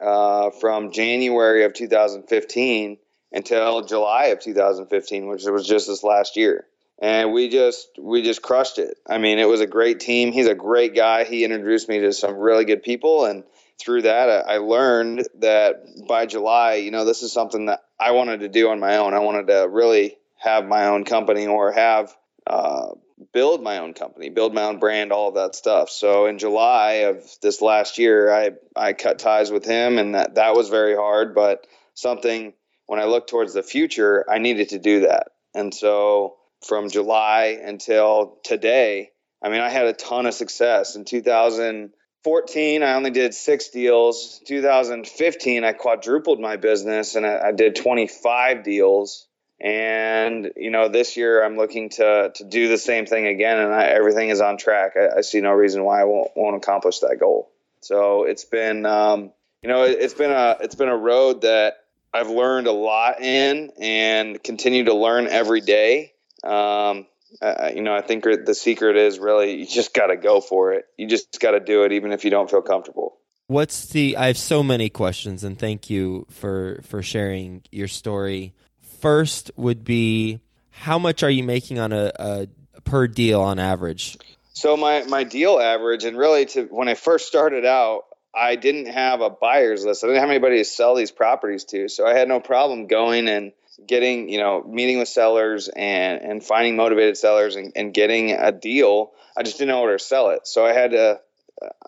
uh, 0.00 0.50
from 0.60 0.92
January 0.92 1.64
of 1.64 1.74
2015 1.74 2.98
until 3.32 3.84
July 3.84 4.26
of 4.26 4.40
2015, 4.40 5.26
which 5.28 5.44
was 5.44 5.66
just 5.66 5.88
this 5.88 6.04
last 6.04 6.36
year 6.36 6.66
and 7.00 7.32
we 7.32 7.48
just 7.48 7.88
we 7.98 8.22
just 8.22 8.42
crushed 8.42 8.78
it. 8.78 8.98
I 9.08 9.18
mean, 9.18 9.38
it 9.38 9.48
was 9.48 9.60
a 9.60 9.66
great 9.66 10.00
team. 10.00 10.32
He's 10.32 10.46
a 10.46 10.54
great 10.54 10.94
guy. 10.94 11.24
He 11.24 11.44
introduced 11.44 11.88
me 11.88 12.00
to 12.00 12.12
some 12.12 12.36
really 12.36 12.64
good 12.64 12.82
people, 12.82 13.24
and 13.24 13.44
through 13.80 14.02
that, 14.02 14.28
I 14.48 14.58
learned 14.58 15.26
that 15.38 15.84
by 16.06 16.26
July, 16.26 16.74
you 16.74 16.90
know, 16.90 17.04
this 17.04 17.22
is 17.22 17.32
something 17.32 17.66
that 17.66 17.80
I 17.98 18.12
wanted 18.12 18.40
to 18.40 18.48
do 18.48 18.68
on 18.68 18.78
my 18.78 18.98
own. 18.98 19.14
I 19.14 19.20
wanted 19.20 19.46
to 19.48 19.66
really 19.68 20.18
have 20.36 20.66
my 20.66 20.86
own 20.86 21.04
company 21.04 21.46
or 21.46 21.72
have 21.72 22.14
uh, 22.46 22.88
build 23.32 23.62
my 23.62 23.78
own 23.78 23.94
company, 23.94 24.28
build 24.28 24.54
my 24.54 24.64
own 24.64 24.78
brand, 24.78 25.12
all 25.12 25.28
of 25.28 25.34
that 25.34 25.54
stuff. 25.54 25.90
So 25.90 26.26
in 26.26 26.38
July 26.38 27.04
of 27.08 27.24
this 27.40 27.62
last 27.62 27.98
year, 27.98 28.32
I 28.32 28.50
I 28.76 28.92
cut 28.92 29.18
ties 29.18 29.50
with 29.50 29.64
him, 29.64 29.98
and 29.98 30.14
that 30.14 30.34
that 30.34 30.54
was 30.54 30.68
very 30.68 30.94
hard, 30.94 31.34
but 31.34 31.66
something 31.94 32.52
when 32.86 33.00
I 33.00 33.04
look 33.04 33.28
towards 33.28 33.54
the 33.54 33.62
future, 33.62 34.24
I 34.28 34.38
needed 34.38 34.70
to 34.70 34.78
do 34.78 35.00
that, 35.00 35.28
and 35.54 35.72
so 35.72 36.36
from 36.66 36.90
July 36.90 37.58
until 37.62 38.38
today, 38.44 39.10
I 39.42 39.48
mean, 39.48 39.60
I 39.60 39.70
had 39.70 39.86
a 39.86 39.92
ton 39.92 40.26
of 40.26 40.34
success 40.34 40.96
in 40.96 41.04
2014. 41.04 42.82
I 42.82 42.94
only 42.94 43.10
did 43.10 43.34
six 43.34 43.68
deals. 43.68 44.40
2015, 44.46 45.64
I 45.64 45.72
quadrupled 45.72 46.40
my 46.40 46.56
business 46.56 47.14
and 47.14 47.26
I, 47.26 47.48
I 47.48 47.52
did 47.52 47.76
25 47.76 48.62
deals. 48.62 49.26
And 49.60 50.52
you 50.56 50.70
know, 50.70 50.88
this 50.88 51.16
year 51.18 51.44
I'm 51.44 51.56
looking 51.56 51.90
to 51.90 52.32
to 52.34 52.44
do 52.44 52.68
the 52.68 52.78
same 52.78 53.04
thing 53.04 53.26
again, 53.26 53.58
and 53.58 53.74
I, 53.74 53.84
everything 53.84 54.30
is 54.30 54.40
on 54.40 54.56
track. 54.56 54.94
I, 54.96 55.18
I, 55.18 55.20
see 55.20 55.42
no 55.42 55.52
reason 55.52 55.84
why 55.84 56.00
I 56.00 56.04
won't 56.04 56.30
won't 56.34 56.56
accomplish 56.56 57.00
that 57.00 57.18
goal. 57.20 57.50
So 57.82 58.24
it's 58.24 58.46
been, 58.46 58.86
um, 58.86 59.32
you 59.62 59.68
know, 59.68 59.84
it, 59.84 59.98
it's 60.00 60.14
been 60.14 60.30
a 60.30 60.56
it's 60.60 60.76
been 60.76 60.88
a 60.88 60.96
road 60.96 61.42
that 61.42 61.74
I've 62.12 62.30
learned 62.30 62.68
a 62.68 62.72
lot 62.72 63.20
in, 63.20 63.70
and 63.78 64.42
continue 64.42 64.84
to 64.84 64.94
learn 64.94 65.26
every 65.26 65.60
day. 65.60 66.14
Um, 66.42 67.06
uh, 67.40 67.70
you 67.74 67.82
know, 67.82 67.94
I 67.94 68.00
think 68.00 68.24
the 68.24 68.54
secret 68.54 68.96
is 68.96 69.18
really 69.18 69.60
you 69.60 69.66
just 69.66 69.94
got 69.94 70.08
to 70.08 70.16
go 70.16 70.40
for 70.40 70.72
it. 70.72 70.86
You 70.96 71.06
just 71.06 71.38
got 71.40 71.52
to 71.52 71.60
do 71.60 71.84
it, 71.84 71.92
even 71.92 72.12
if 72.12 72.24
you 72.24 72.30
don't 72.30 72.50
feel 72.50 72.62
comfortable. 72.62 73.16
What's 73.46 73.86
the? 73.86 74.16
I 74.16 74.26
have 74.26 74.38
so 74.38 74.62
many 74.62 74.90
questions, 74.90 75.44
and 75.44 75.58
thank 75.58 75.90
you 75.90 76.26
for 76.30 76.80
for 76.84 77.02
sharing 77.02 77.62
your 77.70 77.88
story. 77.88 78.54
First 79.00 79.50
would 79.56 79.84
be 79.84 80.40
how 80.70 80.98
much 80.98 81.22
are 81.22 81.30
you 81.30 81.42
making 81.42 81.78
on 81.78 81.92
a, 81.92 82.12
a 82.16 82.48
per 82.84 83.06
deal 83.06 83.40
on 83.40 83.58
average? 83.58 84.18
So 84.52 84.76
my 84.76 85.04
my 85.04 85.24
deal 85.24 85.58
average, 85.58 86.04
and 86.04 86.16
really 86.16 86.46
to 86.46 86.64
when 86.64 86.88
I 86.88 86.94
first 86.94 87.26
started 87.26 87.64
out, 87.64 88.04
I 88.34 88.56
didn't 88.56 88.86
have 88.86 89.20
a 89.20 89.30
buyer's 89.30 89.84
list. 89.84 90.04
I 90.04 90.08
didn't 90.08 90.20
have 90.20 90.30
anybody 90.30 90.58
to 90.58 90.64
sell 90.64 90.94
these 90.94 91.10
properties 91.10 91.64
to, 91.66 91.88
so 91.88 92.06
I 92.06 92.14
had 92.14 92.28
no 92.28 92.40
problem 92.40 92.86
going 92.86 93.28
and 93.28 93.52
getting 93.86 94.28
you 94.28 94.38
know 94.38 94.62
meeting 94.62 94.98
with 94.98 95.08
sellers 95.08 95.68
and 95.68 96.22
and 96.22 96.44
finding 96.44 96.76
motivated 96.76 97.16
sellers 97.16 97.56
and, 97.56 97.72
and 97.76 97.94
getting 97.94 98.32
a 98.32 98.52
deal 98.52 99.12
i 99.36 99.42
just 99.42 99.58
didn't 99.58 99.68
know 99.68 99.82
where 99.82 99.96
to 99.96 100.02
sell 100.02 100.30
it 100.30 100.46
so 100.46 100.64
i 100.64 100.72
had 100.72 100.92
to 100.92 101.20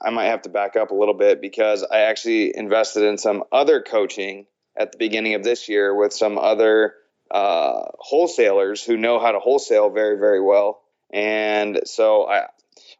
i 0.01 0.11
might 0.11 0.27
have 0.27 0.43
to 0.43 0.49
back 0.49 0.77
up 0.77 0.91
a 0.91 0.95
little 0.95 1.15
bit 1.15 1.41
because 1.41 1.85
i 1.85 2.01
actually 2.01 2.57
invested 2.57 3.05
in 3.05 3.19
some 3.19 3.45
other 3.53 3.83
coaching 3.83 4.47
at 4.77 4.93
the 4.93 4.99
beginning 4.99 5.35
of 5.35 5.43
this 5.43 5.69
year 5.69 5.95
with 5.95 6.13
some 6.13 6.39
other 6.39 6.95
uh, 7.31 7.85
wholesalers 7.99 8.83
who 8.83 8.97
know 8.97 9.19
how 9.19 9.33
to 9.33 9.39
wholesale 9.39 9.91
very 9.91 10.19
very 10.19 10.41
well 10.41 10.83
and 11.13 11.81
so 11.85 12.27
i 12.29 12.47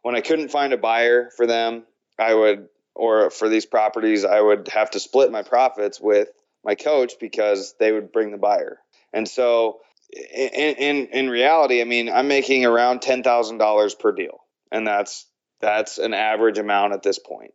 when 0.01 0.15
i 0.15 0.21
couldn't 0.21 0.49
find 0.49 0.73
a 0.73 0.77
buyer 0.77 1.29
for 1.35 1.45
them 1.45 1.83
i 2.19 2.33
would 2.33 2.67
or 2.95 3.29
for 3.29 3.49
these 3.49 3.65
properties 3.65 4.25
i 4.25 4.39
would 4.39 4.67
have 4.69 4.89
to 4.89 4.99
split 4.99 5.31
my 5.31 5.43
profits 5.43 5.99
with 6.01 6.29
my 6.63 6.75
coach 6.75 7.13
because 7.19 7.75
they 7.79 7.91
would 7.91 8.11
bring 8.11 8.31
the 8.31 8.37
buyer. 8.37 8.79
And 9.13 9.27
so 9.27 9.79
in 10.11 10.75
in, 10.75 11.07
in 11.07 11.29
reality, 11.29 11.81
I 11.81 11.85
mean, 11.85 12.09
I'm 12.09 12.27
making 12.27 12.65
around 12.65 13.01
ten 13.01 13.23
thousand 13.23 13.57
dollars 13.57 13.95
per 13.95 14.11
deal, 14.11 14.39
and 14.71 14.85
that's 14.85 15.25
that's 15.61 15.97
an 15.97 16.13
average 16.13 16.57
amount 16.57 16.93
at 16.93 17.03
this 17.03 17.19
point. 17.19 17.53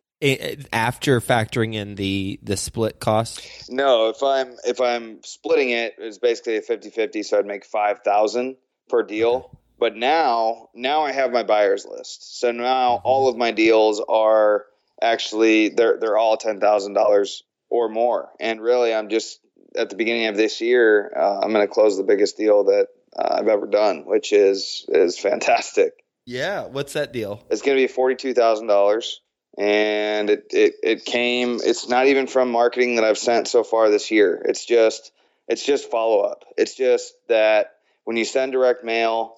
After 0.72 1.20
factoring 1.20 1.74
in 1.74 1.94
the 1.94 2.40
the 2.42 2.56
split 2.56 2.98
cost? 2.98 3.70
No, 3.70 4.08
if 4.08 4.22
I'm 4.22 4.56
if 4.64 4.80
I'm 4.80 5.22
splitting 5.22 5.70
it, 5.70 5.94
it's 5.98 6.18
basically 6.18 6.56
a 6.56 6.62
50-50, 6.62 7.24
so 7.24 7.38
I'd 7.38 7.46
make 7.46 7.64
five 7.64 8.00
thousand 8.04 8.56
per 8.88 9.04
deal. 9.04 9.34
Okay. 9.34 9.58
But 9.78 9.96
now 9.96 10.70
now 10.74 11.02
I 11.02 11.12
have 11.12 11.30
my 11.30 11.44
buyers 11.44 11.86
list. 11.88 12.40
So 12.40 12.50
now 12.50 12.96
mm-hmm. 12.96 13.06
all 13.06 13.28
of 13.28 13.36
my 13.36 13.52
deals 13.52 14.02
are 14.08 14.64
actually 15.00 15.68
they're 15.68 15.98
they're 16.00 16.18
all 16.18 16.36
ten 16.36 16.58
thousand 16.58 16.94
dollars 16.94 17.44
or 17.70 17.88
more. 17.88 18.30
And 18.40 18.60
really, 18.60 18.92
I'm 18.92 19.08
just 19.08 19.38
at 19.76 19.90
the 19.90 19.96
beginning 19.96 20.26
of 20.26 20.36
this 20.36 20.60
year, 20.60 21.12
uh, 21.16 21.40
I'm 21.40 21.52
going 21.52 21.66
to 21.66 21.72
close 21.72 21.96
the 21.96 22.04
biggest 22.04 22.36
deal 22.36 22.64
that 22.64 22.88
uh, 23.16 23.36
I've 23.38 23.48
ever 23.48 23.66
done, 23.66 24.04
which 24.06 24.32
is 24.32 24.84
is 24.88 25.18
fantastic. 25.18 25.92
Yeah, 26.24 26.66
what's 26.66 26.92
that 26.92 27.12
deal? 27.12 27.42
It's 27.50 27.62
going 27.62 27.76
to 27.76 27.82
be 27.82 27.88
forty 27.88 28.14
two 28.14 28.34
thousand 28.34 28.66
dollars, 28.66 29.20
and 29.56 30.30
it, 30.30 30.46
it 30.50 30.74
it 30.82 31.04
came. 31.04 31.58
It's 31.62 31.88
not 31.88 32.06
even 32.06 32.26
from 32.26 32.50
marketing 32.50 32.96
that 32.96 33.04
I've 33.04 33.18
sent 33.18 33.48
so 33.48 33.64
far 33.64 33.90
this 33.90 34.10
year. 34.10 34.42
It's 34.44 34.64
just 34.64 35.12
it's 35.48 35.64
just 35.64 35.90
follow 35.90 36.20
up. 36.20 36.44
It's 36.56 36.74
just 36.74 37.14
that 37.28 37.72
when 38.04 38.16
you 38.16 38.24
send 38.24 38.52
direct 38.52 38.84
mail, 38.84 39.36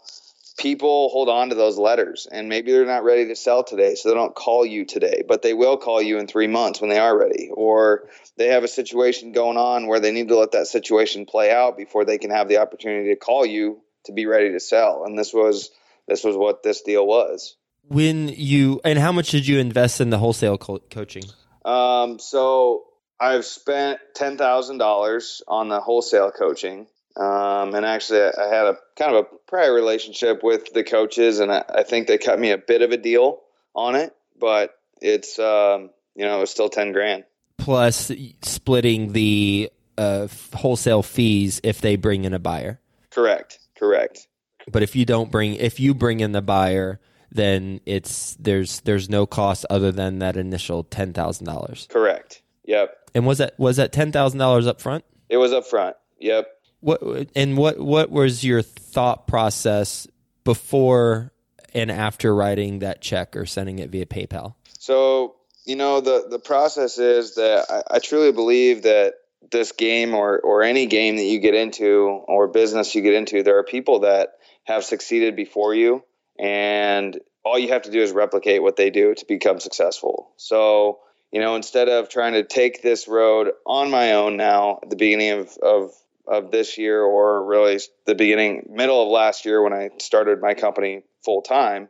people 0.60 1.08
hold 1.08 1.28
on 1.28 1.48
to 1.48 1.54
those 1.54 1.78
letters 1.78 2.28
and 2.30 2.48
maybe 2.48 2.70
they're 2.70 2.84
not 2.84 3.02
ready 3.02 3.28
to 3.28 3.34
sell 3.36 3.64
today 3.64 3.94
so 3.94 4.08
they 4.08 4.14
don't 4.14 4.34
call 4.34 4.66
you 4.66 4.84
today 4.84 5.22
but 5.26 5.40
they 5.40 5.54
will 5.54 5.78
call 5.78 6.02
you 6.02 6.18
in 6.18 6.26
three 6.26 6.46
months 6.46 6.80
when 6.80 6.90
they 6.90 6.98
are 6.98 7.18
ready 7.18 7.48
or 7.52 8.08
they 8.40 8.48
have 8.48 8.64
a 8.64 8.68
situation 8.68 9.32
going 9.32 9.58
on 9.58 9.86
where 9.86 10.00
they 10.00 10.12
need 10.12 10.28
to 10.28 10.38
let 10.38 10.52
that 10.52 10.66
situation 10.66 11.26
play 11.26 11.52
out 11.52 11.76
before 11.76 12.06
they 12.06 12.16
can 12.16 12.30
have 12.30 12.48
the 12.48 12.56
opportunity 12.56 13.10
to 13.10 13.16
call 13.16 13.44
you 13.44 13.82
to 14.06 14.12
be 14.12 14.24
ready 14.24 14.52
to 14.52 14.60
sell. 14.60 15.04
And 15.04 15.18
this 15.18 15.34
was 15.34 15.70
this 16.08 16.24
was 16.24 16.36
what 16.36 16.62
this 16.62 16.80
deal 16.80 17.06
was. 17.06 17.54
When 17.88 18.28
you 18.28 18.80
and 18.82 18.98
how 18.98 19.12
much 19.12 19.30
did 19.30 19.46
you 19.46 19.58
invest 19.58 20.00
in 20.00 20.08
the 20.08 20.16
wholesale 20.16 20.56
co- 20.56 20.80
coaching? 20.90 21.24
Um, 21.66 22.18
so 22.18 22.84
i've 23.20 23.44
spent 23.44 24.00
$10000 24.16 25.42
on 25.46 25.68
the 25.68 25.80
wholesale 25.80 26.30
coaching. 26.30 26.86
Um, 27.16 27.74
and 27.74 27.84
actually, 27.84 28.22
I 28.22 28.46
had 28.46 28.64
a 28.64 28.78
kind 28.96 29.14
of 29.14 29.26
a 29.26 29.36
prior 29.46 29.74
relationship 29.74 30.42
with 30.42 30.72
the 30.72 30.84
coaches, 30.84 31.40
and 31.40 31.52
I, 31.52 31.62
I 31.68 31.82
think 31.82 32.06
they 32.06 32.16
cut 32.16 32.40
me 32.40 32.52
a 32.52 32.56
bit 32.56 32.80
of 32.80 32.92
a 32.92 32.96
deal 32.96 33.40
on 33.74 33.96
it, 33.96 34.16
but 34.38 34.74
it's 35.02 35.38
um, 35.38 35.90
you 36.14 36.24
know 36.24 36.38
it 36.38 36.40
was 36.40 36.50
still 36.50 36.70
ten 36.70 36.92
grand 36.92 37.24
plus 37.60 38.10
splitting 38.42 39.12
the 39.12 39.70
uh, 39.96 40.28
wholesale 40.54 41.02
fees 41.02 41.60
if 41.62 41.80
they 41.80 41.96
bring 41.96 42.24
in 42.24 42.34
a 42.34 42.38
buyer. 42.38 42.80
Correct. 43.10 43.58
Correct. 43.78 44.26
But 44.70 44.82
if 44.82 44.96
you 44.96 45.04
don't 45.04 45.30
bring 45.30 45.54
if 45.54 45.80
you 45.80 45.94
bring 45.94 46.20
in 46.20 46.32
the 46.32 46.42
buyer, 46.42 47.00
then 47.30 47.80
it's 47.86 48.36
there's 48.38 48.80
there's 48.80 49.08
no 49.08 49.26
cost 49.26 49.64
other 49.70 49.92
than 49.92 50.18
that 50.18 50.36
initial 50.36 50.84
ten 50.84 51.12
thousand 51.12 51.46
dollars. 51.46 51.86
Correct. 51.90 52.42
Yep. 52.64 52.94
And 53.14 53.26
was 53.26 53.38
that 53.38 53.58
was 53.58 53.76
that 53.76 53.92
ten 53.92 54.12
thousand 54.12 54.38
dollars 54.38 54.66
up 54.66 54.80
front? 54.80 55.04
It 55.28 55.38
was 55.38 55.52
up 55.52 55.66
front. 55.66 55.96
Yep. 56.18 56.46
What 56.80 57.30
and 57.34 57.56
what 57.56 57.78
what 57.78 58.10
was 58.10 58.44
your 58.44 58.62
thought 58.62 59.26
process 59.26 60.06
before 60.44 61.32
and 61.74 61.90
after 61.90 62.34
writing 62.34 62.80
that 62.80 63.00
check 63.00 63.36
or 63.36 63.46
sending 63.46 63.78
it 63.78 63.90
via 63.90 64.06
PayPal? 64.06 64.54
So 64.78 65.36
you 65.64 65.76
know 65.76 66.00
the 66.00 66.26
the 66.28 66.38
process 66.38 66.98
is 66.98 67.34
that 67.36 67.66
I, 67.70 67.96
I 67.96 67.98
truly 67.98 68.32
believe 68.32 68.82
that 68.82 69.14
this 69.50 69.72
game 69.72 70.14
or 70.14 70.38
or 70.40 70.62
any 70.62 70.86
game 70.86 71.16
that 71.16 71.24
you 71.24 71.38
get 71.40 71.54
into 71.54 72.22
or 72.28 72.48
business 72.48 72.94
you 72.94 73.02
get 73.02 73.14
into, 73.14 73.42
there 73.42 73.58
are 73.58 73.64
people 73.64 74.00
that 74.00 74.30
have 74.64 74.84
succeeded 74.84 75.36
before 75.36 75.74
you, 75.74 76.04
and 76.38 77.18
all 77.44 77.58
you 77.58 77.68
have 77.68 77.82
to 77.82 77.90
do 77.90 78.02
is 78.02 78.12
replicate 78.12 78.62
what 78.62 78.76
they 78.76 78.90
do 78.90 79.14
to 79.14 79.24
become 79.26 79.60
successful. 79.60 80.32
So 80.36 81.00
you 81.32 81.40
know, 81.40 81.54
instead 81.54 81.88
of 81.88 82.08
trying 82.08 82.32
to 82.32 82.44
take 82.44 82.82
this 82.82 83.06
road 83.06 83.52
on 83.64 83.90
my 83.90 84.14
own 84.14 84.36
now 84.36 84.80
at 84.82 84.90
the 84.90 84.96
beginning 84.96 85.30
of, 85.30 85.56
of 85.62 85.92
of 86.26 86.50
this 86.52 86.78
year, 86.78 87.02
or 87.02 87.44
really 87.44 87.80
the 88.06 88.14
beginning, 88.14 88.68
middle 88.70 89.02
of 89.02 89.08
last 89.08 89.44
year 89.44 89.62
when 89.62 89.72
I 89.72 89.90
started 89.98 90.40
my 90.40 90.54
company 90.54 91.02
full 91.24 91.42
time, 91.42 91.88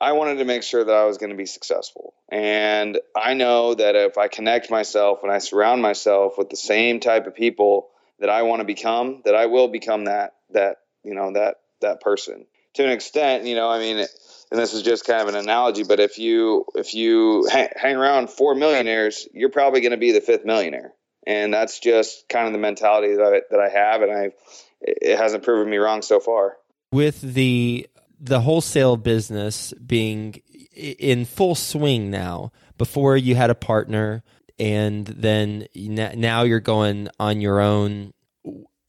I 0.00 0.12
wanted 0.12 0.36
to 0.36 0.44
make 0.44 0.62
sure 0.62 0.82
that 0.82 0.94
I 0.94 1.04
was 1.04 1.18
going 1.18 1.30
to 1.30 1.36
be 1.36 1.46
successful. 1.46 2.14
And 2.32 2.98
I 3.14 3.34
know 3.34 3.74
that 3.74 3.94
if 3.94 4.16
I 4.16 4.28
connect 4.28 4.70
myself 4.70 5.22
and 5.22 5.30
I 5.30 5.38
surround 5.38 5.82
myself 5.82 6.38
with 6.38 6.48
the 6.48 6.56
same 6.56 7.00
type 7.00 7.26
of 7.26 7.34
people 7.34 7.88
that 8.20 8.30
I 8.30 8.42
want 8.42 8.60
to 8.60 8.64
become, 8.64 9.20
that 9.24 9.34
I 9.34 9.46
will 9.46 9.68
become 9.68 10.06
that 10.06 10.34
that 10.50 10.78
you 11.04 11.14
know 11.14 11.32
that 11.32 11.56
that 11.80 12.00
person 12.00 12.46
to 12.74 12.84
an 12.84 12.90
extent. 12.90 13.44
You 13.44 13.54
know, 13.54 13.68
I 13.68 13.78
mean. 13.78 13.98
and 13.98 14.08
this 14.60 14.74
is 14.74 14.82
just 14.82 15.06
kind 15.06 15.22
of 15.22 15.28
an 15.28 15.34
analogy, 15.34 15.84
but 15.84 16.00
if 16.00 16.18
you 16.18 16.64
if 16.74 16.94
you 16.94 17.46
hang, 17.50 17.68
hang 17.76 17.96
around 17.96 18.30
four 18.30 18.54
millionaires, 18.54 19.28
you're 19.32 19.50
probably 19.50 19.80
going 19.80 19.92
to 19.92 19.96
be 19.98 20.12
the 20.12 20.20
fifth 20.20 20.44
millionaire 20.44 20.92
and 21.26 21.52
that's 21.52 21.78
just 21.78 22.28
kind 22.28 22.46
of 22.46 22.52
the 22.52 22.58
mentality 22.58 23.14
that 23.14 23.32
I, 23.34 23.40
that 23.50 23.60
I 23.60 23.68
have, 23.68 24.02
and 24.02 24.12
I 24.12 24.30
it 24.80 25.16
hasn't 25.16 25.44
proven 25.44 25.70
me 25.70 25.76
wrong 25.76 26.02
so 26.02 26.20
far. 26.20 26.56
With 26.90 27.20
the 27.20 27.88
the 28.20 28.40
wholesale 28.40 28.96
business 28.96 29.72
being 29.84 30.42
in 30.74 31.24
full 31.24 31.54
swing 31.54 32.10
now, 32.10 32.52
before 32.78 33.16
you 33.16 33.34
had 33.34 33.50
a 33.50 33.54
partner, 33.54 34.22
and 34.58 35.06
then 35.06 35.66
now 35.74 36.42
you're 36.42 36.60
going 36.60 37.08
on 37.18 37.40
your 37.40 37.60
own. 37.60 38.12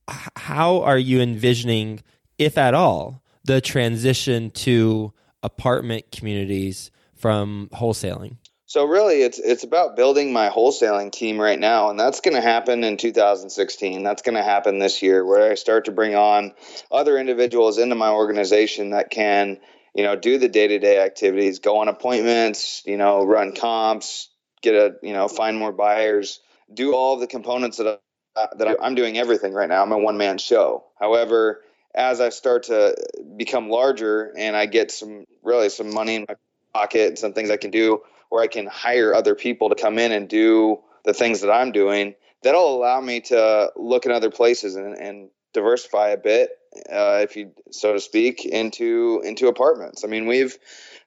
How 0.07 0.81
are 0.81 0.97
you 0.97 1.21
envisioning, 1.21 2.01
if 2.37 2.57
at 2.57 2.73
all, 2.73 3.23
the 3.43 3.61
transition 3.61 4.51
to 4.51 5.13
apartment 5.41 6.11
communities 6.11 6.91
from 7.15 7.69
wholesaling? 7.73 8.37
So 8.65 8.85
really, 8.85 9.21
it's 9.21 9.37
it's 9.37 9.63
about 9.63 9.95
building 9.95 10.33
my 10.33 10.49
wholesaling 10.49 11.11
team 11.11 11.39
right 11.39 11.59
now, 11.59 11.91
and 11.91 11.99
that's 11.99 12.21
going 12.21 12.33
to 12.33 12.41
happen 12.41 12.83
in 12.83 12.97
2016. 12.97 14.01
That's 14.01 14.23
going 14.23 14.35
to 14.35 14.41
happen 14.41 14.79
this 14.79 15.03
year, 15.03 15.23
where 15.23 15.51
I 15.51 15.55
start 15.55 15.85
to 15.85 15.91
bring 15.91 16.15
on 16.15 16.53
other 16.91 17.19
individuals 17.19 17.77
into 17.77 17.93
my 17.93 18.09
organization 18.09 18.89
that 18.89 19.11
can, 19.11 19.59
you 19.93 20.03
know, 20.03 20.15
do 20.15 20.37
the 20.37 20.49
day 20.49 20.67
to 20.67 20.79
day 20.79 20.99
activities, 20.99 21.59
go 21.59 21.79
on 21.79 21.87
appointments, 21.87 22.81
you 22.85 22.97
know, 22.97 23.23
run 23.23 23.53
comps, 23.53 24.29
get 24.61 24.73
a, 24.73 24.95
you 25.03 25.13
know, 25.13 25.27
find 25.27 25.57
more 25.57 25.71
buyers, 25.71 26.39
do 26.73 26.93
all 26.93 27.17
the 27.17 27.27
components 27.27 27.77
that 27.77 27.99
I, 28.35 28.47
that 28.57 28.77
I'm 28.81 28.95
doing 28.95 29.17
everything 29.17 29.53
right 29.53 29.69
now. 29.69 29.83
I'm 29.83 29.91
a 29.91 29.97
one 29.97 30.17
man 30.17 30.37
show. 30.37 30.85
However, 30.99 31.61
as 31.93 32.19
I 32.19 32.29
start 32.29 32.63
to 32.63 32.95
become 33.37 33.69
larger 33.69 34.33
and 34.35 34.55
I 34.55 34.65
get 34.65 34.91
some 34.91 35.25
really 35.43 35.69
some 35.69 35.93
money 35.93 36.15
in 36.15 36.25
my 36.27 36.35
pocket 36.73 37.09
and 37.09 37.19
some 37.19 37.33
things 37.33 37.51
I 37.51 37.57
can 37.57 37.69
do 37.69 38.01
where 38.29 38.41
I 38.41 38.47
can 38.47 38.65
hire 38.65 39.13
other 39.13 39.35
people 39.35 39.69
to 39.69 39.75
come 39.75 39.99
in 39.99 40.11
and 40.11 40.27
do 40.27 40.79
the 41.05 41.13
things 41.13 41.41
that 41.41 41.51
I'm 41.51 41.71
doing, 41.71 42.15
that'll 42.41 42.77
allow 42.77 42.99
me 42.99 43.21
to 43.21 43.71
look 43.75 44.07
in 44.07 44.11
other 44.11 44.31
places 44.31 44.75
and, 44.75 44.95
and 44.97 45.29
diversify 45.53 46.09
a 46.09 46.17
bit, 46.17 46.49
uh, 46.91 47.19
if 47.21 47.35
you 47.35 47.51
so 47.71 47.93
to 47.93 47.99
speak, 47.99 48.45
into 48.45 49.21
into 49.23 49.47
apartments. 49.47 50.03
I 50.03 50.07
mean, 50.07 50.27
we've 50.27 50.57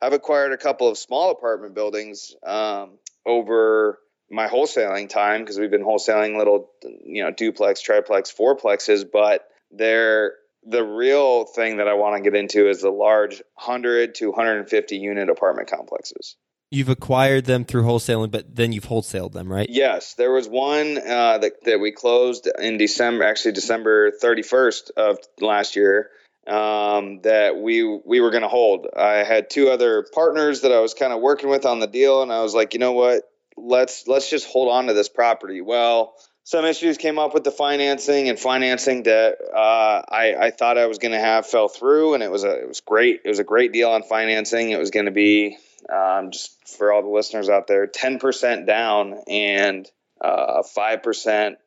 I've 0.00 0.12
acquired 0.12 0.52
a 0.52 0.56
couple 0.56 0.88
of 0.88 0.98
small 0.98 1.30
apartment 1.30 1.74
buildings 1.74 2.34
um, 2.44 2.98
over 3.24 3.98
my 4.30 4.48
wholesaling 4.48 5.08
time 5.08 5.42
because 5.42 5.58
we've 5.58 5.70
been 5.70 5.84
wholesaling 5.84 6.36
little, 6.36 6.70
you 7.04 7.22
know, 7.22 7.30
duplex, 7.30 7.80
triplex, 7.80 8.32
fourplexes, 8.32 9.04
but 9.10 9.48
they're 9.70 10.34
the 10.68 10.82
real 10.82 11.44
thing 11.44 11.76
that 11.76 11.86
I 11.86 11.94
want 11.94 12.16
to 12.16 12.28
get 12.28 12.38
into 12.38 12.68
is 12.68 12.82
the 12.82 12.90
large 12.90 13.40
100 13.54 14.16
to 14.16 14.30
150 14.30 14.96
unit 14.96 15.30
apartment 15.30 15.70
complexes. 15.70 16.36
You've 16.70 16.88
acquired 16.88 17.44
them 17.44 17.64
through 17.64 17.84
wholesaling, 17.84 18.32
but 18.32 18.54
then 18.54 18.72
you've 18.72 18.86
wholesaled 18.86 19.32
them, 19.32 19.52
right? 19.52 19.68
Yes, 19.70 20.14
there 20.14 20.32
was 20.32 20.48
one 20.48 20.98
uh, 20.98 21.38
that 21.38 21.64
that 21.64 21.78
we 21.78 21.92
closed 21.92 22.48
in 22.58 22.76
December, 22.76 23.24
actually 23.24 23.52
December 23.52 24.10
31st 24.10 24.90
of 24.96 25.18
last 25.40 25.76
year. 25.76 26.10
Um, 26.46 27.20
that 27.22 27.56
we 27.56 27.82
we 28.04 28.20
were 28.20 28.30
going 28.30 28.42
to 28.42 28.48
hold. 28.48 28.86
I 28.96 29.24
had 29.24 29.50
two 29.50 29.68
other 29.68 30.06
partners 30.12 30.60
that 30.60 30.72
I 30.72 30.80
was 30.80 30.94
kind 30.94 31.12
of 31.12 31.20
working 31.20 31.50
with 31.50 31.66
on 31.66 31.80
the 31.80 31.88
deal, 31.88 32.22
and 32.22 32.32
I 32.32 32.42
was 32.42 32.54
like, 32.54 32.74
you 32.74 32.80
know 32.80 32.92
what, 32.92 33.22
let's 33.56 34.06
let's 34.06 34.28
just 34.28 34.46
hold 34.46 34.68
on 34.68 34.86
to 34.86 34.92
this 34.92 35.08
property. 35.08 35.60
Well, 35.60 36.14
some 36.44 36.64
issues 36.64 36.98
came 36.98 37.18
up 37.18 37.34
with 37.34 37.42
the 37.42 37.50
financing 37.50 38.28
and 38.28 38.38
financing 38.38 39.02
that 39.04 39.38
uh, 39.52 40.02
I, 40.08 40.34
I 40.38 40.50
thought 40.52 40.78
I 40.78 40.86
was 40.86 40.98
going 40.98 41.12
to 41.12 41.18
have 41.18 41.46
fell 41.46 41.68
through, 41.68 42.14
and 42.14 42.22
it 42.22 42.30
was 42.30 42.44
a 42.44 42.60
it 42.60 42.68
was 42.68 42.80
great. 42.80 43.22
It 43.24 43.28
was 43.28 43.40
a 43.40 43.44
great 43.44 43.72
deal 43.72 43.90
on 43.90 44.02
financing. 44.02 44.70
It 44.70 44.78
was 44.78 44.90
going 44.90 45.06
to 45.06 45.12
be 45.12 45.58
um, 45.92 46.30
just 46.30 46.76
for 46.76 46.92
all 46.92 47.02
the 47.02 47.08
listeners 47.08 47.48
out 47.48 47.66
there, 47.66 47.86
ten 47.86 48.18
percent 48.18 48.66
down 48.66 49.14
and 49.28 49.90
uh, 50.20 50.62
five 50.62 50.98
uh, 50.98 51.02
percent 51.02 51.58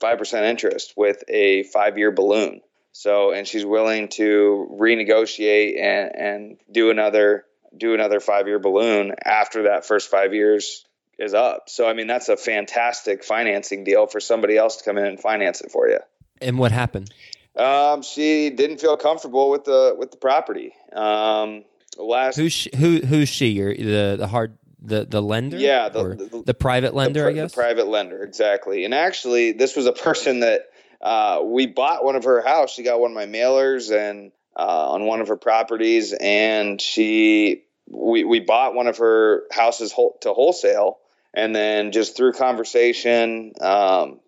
five 0.00 0.18
percent 0.18 0.46
interest 0.46 0.94
with 0.96 1.22
a 1.28 1.62
five 1.64 1.98
year 1.98 2.12
balloon. 2.12 2.60
So, 2.92 3.32
and 3.32 3.46
she's 3.46 3.64
willing 3.66 4.08
to 4.10 4.68
renegotiate 4.80 5.80
and 5.80 6.14
and 6.14 6.56
do 6.70 6.90
another 6.90 7.44
do 7.76 7.94
another 7.94 8.20
five 8.20 8.46
year 8.46 8.58
balloon 8.58 9.14
after 9.24 9.64
that 9.64 9.84
first 9.84 10.10
five 10.10 10.32
years 10.32 10.84
is 11.18 11.34
up. 11.34 11.68
So 11.68 11.88
I 11.88 11.94
mean 11.94 12.06
that's 12.06 12.28
a 12.28 12.36
fantastic 12.36 13.24
financing 13.24 13.84
deal 13.84 14.06
for 14.06 14.20
somebody 14.20 14.56
else 14.56 14.76
to 14.76 14.84
come 14.84 14.98
in 14.98 15.04
and 15.04 15.20
finance 15.20 15.60
it 15.60 15.70
for 15.70 15.88
you. 15.88 15.98
And 16.40 16.58
what 16.58 16.72
happened? 16.72 17.12
Um, 17.56 18.02
she 18.02 18.50
didn't 18.50 18.80
feel 18.80 18.96
comfortable 18.96 19.50
with 19.50 19.64
the 19.64 19.94
with 19.96 20.10
the 20.10 20.16
property. 20.16 20.72
Um, 20.92 21.64
last 21.98 22.36
who's 22.36 22.52
she, 22.52 22.70
who 22.76 22.98
who's 23.00 23.28
she? 23.28 23.48
You're 23.48 23.74
the 23.74 24.16
the 24.18 24.26
hard 24.26 24.58
the 24.80 25.04
the 25.04 25.22
lender? 25.22 25.56
Yeah, 25.56 25.88
the 25.88 26.14
the, 26.14 26.42
the, 26.46 26.54
private 26.54 26.94
lender, 26.94 27.22
the, 27.22 27.28
I 27.28 27.32
guess. 27.32 27.52
The 27.52 27.60
private 27.60 27.86
lender, 27.86 28.22
exactly. 28.22 28.84
And 28.84 28.94
actually, 28.94 29.52
this 29.52 29.76
was 29.76 29.86
a 29.86 29.92
person 29.92 30.40
that 30.40 30.62
uh, 31.00 31.40
we 31.44 31.66
bought 31.66 32.04
one 32.04 32.16
of 32.16 32.24
her 32.24 32.42
house. 32.42 32.72
She 32.72 32.82
got 32.82 33.00
one 33.00 33.10
of 33.10 33.14
my 33.14 33.26
mailers 33.26 33.90
and 33.90 34.32
uh, 34.56 34.92
on 34.92 35.04
one 35.06 35.20
of 35.20 35.28
her 35.28 35.36
properties, 35.36 36.12
and 36.12 36.80
she 36.80 37.64
we 37.88 38.24
we 38.24 38.40
bought 38.40 38.74
one 38.74 38.86
of 38.86 38.98
her 38.98 39.44
houses 39.52 39.94
to 40.20 40.32
wholesale 40.32 40.98
and 41.34 41.54
then 41.54 41.90
just 41.90 42.16
through 42.16 42.32
conversation, 42.32 43.52
um, 43.60 44.20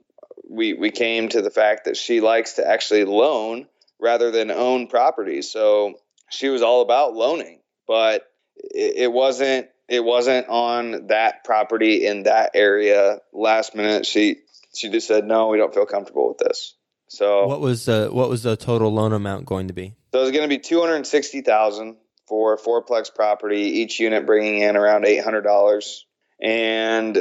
we 0.48 0.74
we 0.74 0.90
came 0.90 1.28
to 1.28 1.40
the 1.40 1.50
fact 1.50 1.84
that 1.84 1.96
she 1.96 2.20
likes 2.20 2.54
to 2.54 2.68
actually 2.68 3.04
loan 3.04 3.66
rather 4.00 4.30
than 4.30 4.50
own 4.50 4.88
properties. 4.88 5.50
So 5.50 5.94
she 6.30 6.48
was 6.48 6.62
all 6.62 6.82
about 6.82 7.14
loaning, 7.14 7.60
but 7.86 8.22
it, 8.56 8.96
it 8.96 9.12
wasn't 9.12 9.68
it 9.88 10.04
wasn't 10.04 10.48
on 10.48 11.08
that 11.08 11.44
property 11.44 12.06
in 12.06 12.24
that 12.24 12.52
area. 12.54 13.18
Last 13.32 13.74
minute, 13.74 14.06
she 14.06 14.38
she 14.74 14.90
just 14.90 15.06
said, 15.06 15.24
"No, 15.24 15.48
we 15.48 15.58
don't 15.58 15.74
feel 15.74 15.86
comfortable 15.86 16.28
with 16.28 16.38
this." 16.38 16.74
So 17.08 17.46
what 17.46 17.60
was 17.60 17.84
the 17.84 18.08
what 18.10 18.28
was 18.28 18.42
the 18.42 18.56
total 18.56 18.92
loan 18.92 19.12
amount 19.12 19.46
going 19.46 19.68
to 19.68 19.74
be? 19.74 19.94
So 20.12 20.20
it 20.20 20.22
was 20.22 20.32
going 20.32 20.48
to 20.48 20.48
be 20.48 20.58
two 20.58 20.80
hundred 20.80 21.06
sixty 21.06 21.42
thousand 21.42 21.96
for 22.26 22.54
a 22.54 22.58
fourplex 22.58 23.14
property, 23.14 23.80
each 23.80 24.00
unit 24.00 24.26
bringing 24.26 24.60
in 24.60 24.76
around 24.76 25.06
eight 25.06 25.22
hundred 25.22 25.42
dollars 25.42 26.06
and 26.40 27.16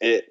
it 0.00 0.24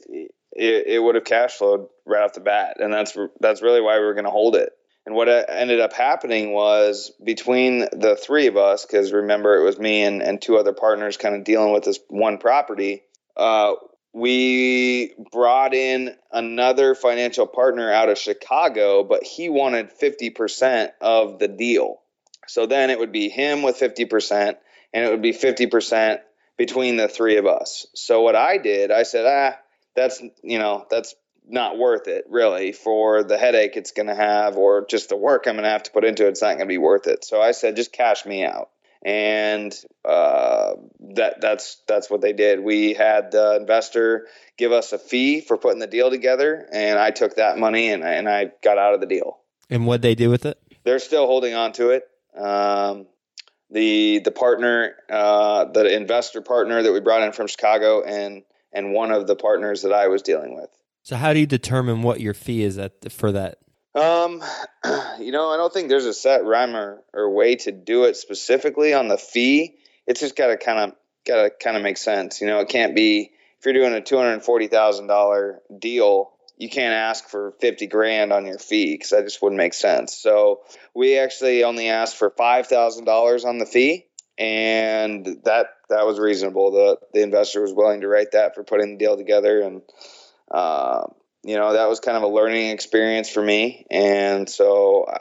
it, 0.51 0.87
it 0.87 1.03
would 1.03 1.15
have 1.15 1.23
cash 1.23 1.53
flowed 1.53 1.87
right 2.05 2.23
off 2.23 2.33
the 2.33 2.39
bat, 2.39 2.77
and 2.79 2.91
that's 2.93 3.17
that's 3.39 3.61
really 3.61 3.81
why 3.81 3.99
we 3.99 4.05
were 4.05 4.13
going 4.13 4.25
to 4.25 4.31
hold 4.31 4.55
it. 4.55 4.71
And 5.09 5.15
what 5.15 5.27
ended 5.27 5.79
up 5.79 5.91
happening 5.91 6.53
was 6.53 7.11
between 7.23 7.79
the 7.79 8.15
three 8.15 8.45
of 8.45 8.57
us, 8.57 8.85
because 8.85 9.11
remember 9.11 9.55
it 9.55 9.63
was 9.63 9.79
me 9.79 10.03
and, 10.03 10.21
and 10.21 10.39
two 10.39 10.55
other 10.55 10.71
partners 10.71 11.17
kind 11.17 11.33
of 11.33 11.43
dealing 11.43 11.73
with 11.73 11.83
this 11.83 11.97
one 12.09 12.37
property. 12.37 13.01
Uh, 13.35 13.73
we 14.13 15.15
brought 15.31 15.73
in 15.73 16.15
another 16.31 16.93
financial 16.93 17.47
partner 17.47 17.91
out 17.91 18.09
of 18.09 18.19
Chicago, 18.19 19.03
but 19.03 19.23
he 19.23 19.49
wanted 19.49 19.89
50% 19.99 20.91
of 21.01 21.39
the 21.39 21.47
deal. 21.47 22.01
So 22.45 22.67
then 22.67 22.91
it 22.91 22.99
would 22.99 23.11
be 23.11 23.29
him 23.29 23.63
with 23.63 23.79
50%, 23.79 24.57
and 24.93 25.05
it 25.05 25.09
would 25.09 25.23
be 25.23 25.33
50% 25.33 26.19
between 26.55 26.97
the 26.97 27.07
three 27.07 27.37
of 27.37 27.47
us. 27.47 27.87
So 27.95 28.21
what 28.21 28.35
I 28.35 28.59
did, 28.59 28.91
I 28.91 29.01
said, 29.01 29.25
ah, 29.25 29.57
that's 29.95 30.21
you 30.43 30.59
know, 30.59 30.85
that's 30.91 31.15
not 31.49 31.77
worth 31.77 32.07
it 32.07 32.25
really 32.29 32.71
for 32.71 33.23
the 33.23 33.37
headache 33.37 33.75
it's 33.75 33.91
going 33.91 34.07
to 34.07 34.15
have 34.15 34.57
or 34.57 34.85
just 34.87 35.09
the 35.09 35.17
work 35.17 35.47
I'm 35.47 35.55
going 35.55 35.63
to 35.63 35.69
have 35.69 35.83
to 35.83 35.91
put 35.91 36.05
into 36.05 36.25
it. 36.25 36.29
It's 36.29 36.41
not 36.41 36.49
going 36.49 36.59
to 36.59 36.65
be 36.67 36.77
worth 36.77 37.07
it. 37.07 37.25
So 37.25 37.41
I 37.41 37.51
said, 37.51 37.75
just 37.75 37.91
cash 37.91 38.25
me 38.25 38.45
out. 38.45 38.69
And 39.01 39.73
uh, 40.03 40.73
that 41.15 41.39
that's 41.39 41.81
that's 41.87 42.09
what 42.09 42.19
they 42.19 42.33
did. 42.33 42.59
We 42.59 42.93
had 42.93 43.31
the 43.31 43.55
investor 43.55 44.27
give 44.57 44.73
us 44.73 44.91
a 44.91 44.99
fee 44.99 45.39
for 45.39 45.57
putting 45.57 45.79
the 45.79 45.87
deal 45.87 46.09
together, 46.09 46.67
and 46.69 46.99
I 46.99 47.11
took 47.11 47.37
that 47.37 47.57
money 47.57 47.93
and 47.93 48.03
and 48.03 48.27
I 48.27 48.51
got 48.61 48.77
out 48.77 48.93
of 48.93 48.99
the 48.99 49.05
deal. 49.05 49.37
And 49.69 49.87
what 49.87 50.01
they 50.01 50.15
do 50.15 50.29
with 50.29 50.45
it? 50.45 50.59
They're 50.83 50.99
still 50.99 51.27
holding 51.27 51.53
on 51.53 51.71
to 51.73 51.91
it. 51.91 52.09
Um, 52.37 53.07
the 53.71 54.19
the 54.19 54.31
partner, 54.31 54.95
uh, 55.09 55.65
the 55.65 55.95
investor 55.95 56.41
partner 56.41 56.83
that 56.83 56.91
we 56.91 56.99
brought 56.99 57.23
in 57.23 57.31
from 57.31 57.47
Chicago, 57.47 58.03
and 58.03 58.43
and 58.73 58.93
one 58.93 59.11
of 59.11 59.27
the 59.27 59.35
partners 59.35 59.83
that 59.83 59.93
I 59.93 60.07
was 60.07 60.21
dealing 60.21 60.55
with. 60.55 60.69
So, 61.09 61.15
how 61.15 61.33
do 61.33 61.39
you 61.39 61.47
determine 61.47 62.03
what 62.03 62.19
your 62.19 62.35
fee 62.35 62.61
is 62.61 62.77
at 62.77 63.11
for 63.11 63.31
that? 63.31 63.57
Um, 63.95 64.43
you 65.19 65.31
know, 65.31 65.49
I 65.49 65.57
don't 65.57 65.73
think 65.73 65.89
there's 65.89 66.05
a 66.05 66.13
set 66.13 66.45
rhyme 66.45 66.75
or, 66.75 67.01
or 67.11 67.33
way 67.33 67.55
to 67.55 67.71
do 67.71 68.03
it 68.03 68.15
specifically 68.15 68.93
on 68.93 69.07
the 69.07 69.17
fee. 69.17 69.79
It's 70.05 70.19
just 70.19 70.35
got 70.35 70.49
to 70.49 70.57
kind 70.57 70.77
of 70.77 70.97
got 71.25 71.41
to 71.41 71.49
kind 71.49 71.75
of 71.75 71.81
make 71.81 71.97
sense. 71.97 72.41
You 72.41 72.45
know, 72.45 72.59
it 72.59 72.69
can't 72.69 72.95
be 72.95 73.31
if 73.57 73.65
you're 73.65 73.73
doing 73.73 73.93
a 73.93 74.01
two 74.01 74.17
hundred 74.17 74.43
forty 74.43 74.67
thousand 74.67 75.07
dollar 75.07 75.61
deal 75.75 76.31
you 76.59 76.69
can't 76.69 76.93
ask 76.93 77.29
for 77.29 77.53
50 77.61 77.87
grand 77.87 78.33
on 78.33 78.45
your 78.45 78.59
fee 78.59 78.93
because 78.93 79.11
that 79.11 79.23
just 79.23 79.41
wouldn't 79.41 79.57
make 79.57 79.73
sense. 79.73 80.13
So 80.13 80.59
we 80.93 81.17
actually 81.17 81.63
only 81.63 81.87
asked 81.87 82.17
for 82.17 82.29
$5,000 82.29 83.45
on 83.45 83.59
the 83.59 83.65
fee 83.65 84.07
and 84.37 85.25
that 85.45 85.67
that 85.89 86.05
was 86.05 86.19
reasonable. 86.19 86.71
The 86.71 86.97
the 87.13 87.23
investor 87.23 87.61
was 87.61 87.73
willing 87.73 88.01
to 88.01 88.07
write 88.07 88.31
that 88.31 88.55
for 88.55 88.63
putting 88.63 88.91
the 88.91 88.97
deal 88.97 89.17
together 89.17 89.61
and 89.61 89.81
uh, 90.51 91.03
you 91.43 91.55
know, 91.55 91.73
that 91.73 91.87
was 91.87 91.99
kind 91.99 92.17
of 92.17 92.23
a 92.23 92.27
learning 92.27 92.69
experience 92.71 93.29
for 93.29 93.41
me 93.41 93.85
and 93.89 94.49
so 94.49 95.05
I, 95.07 95.19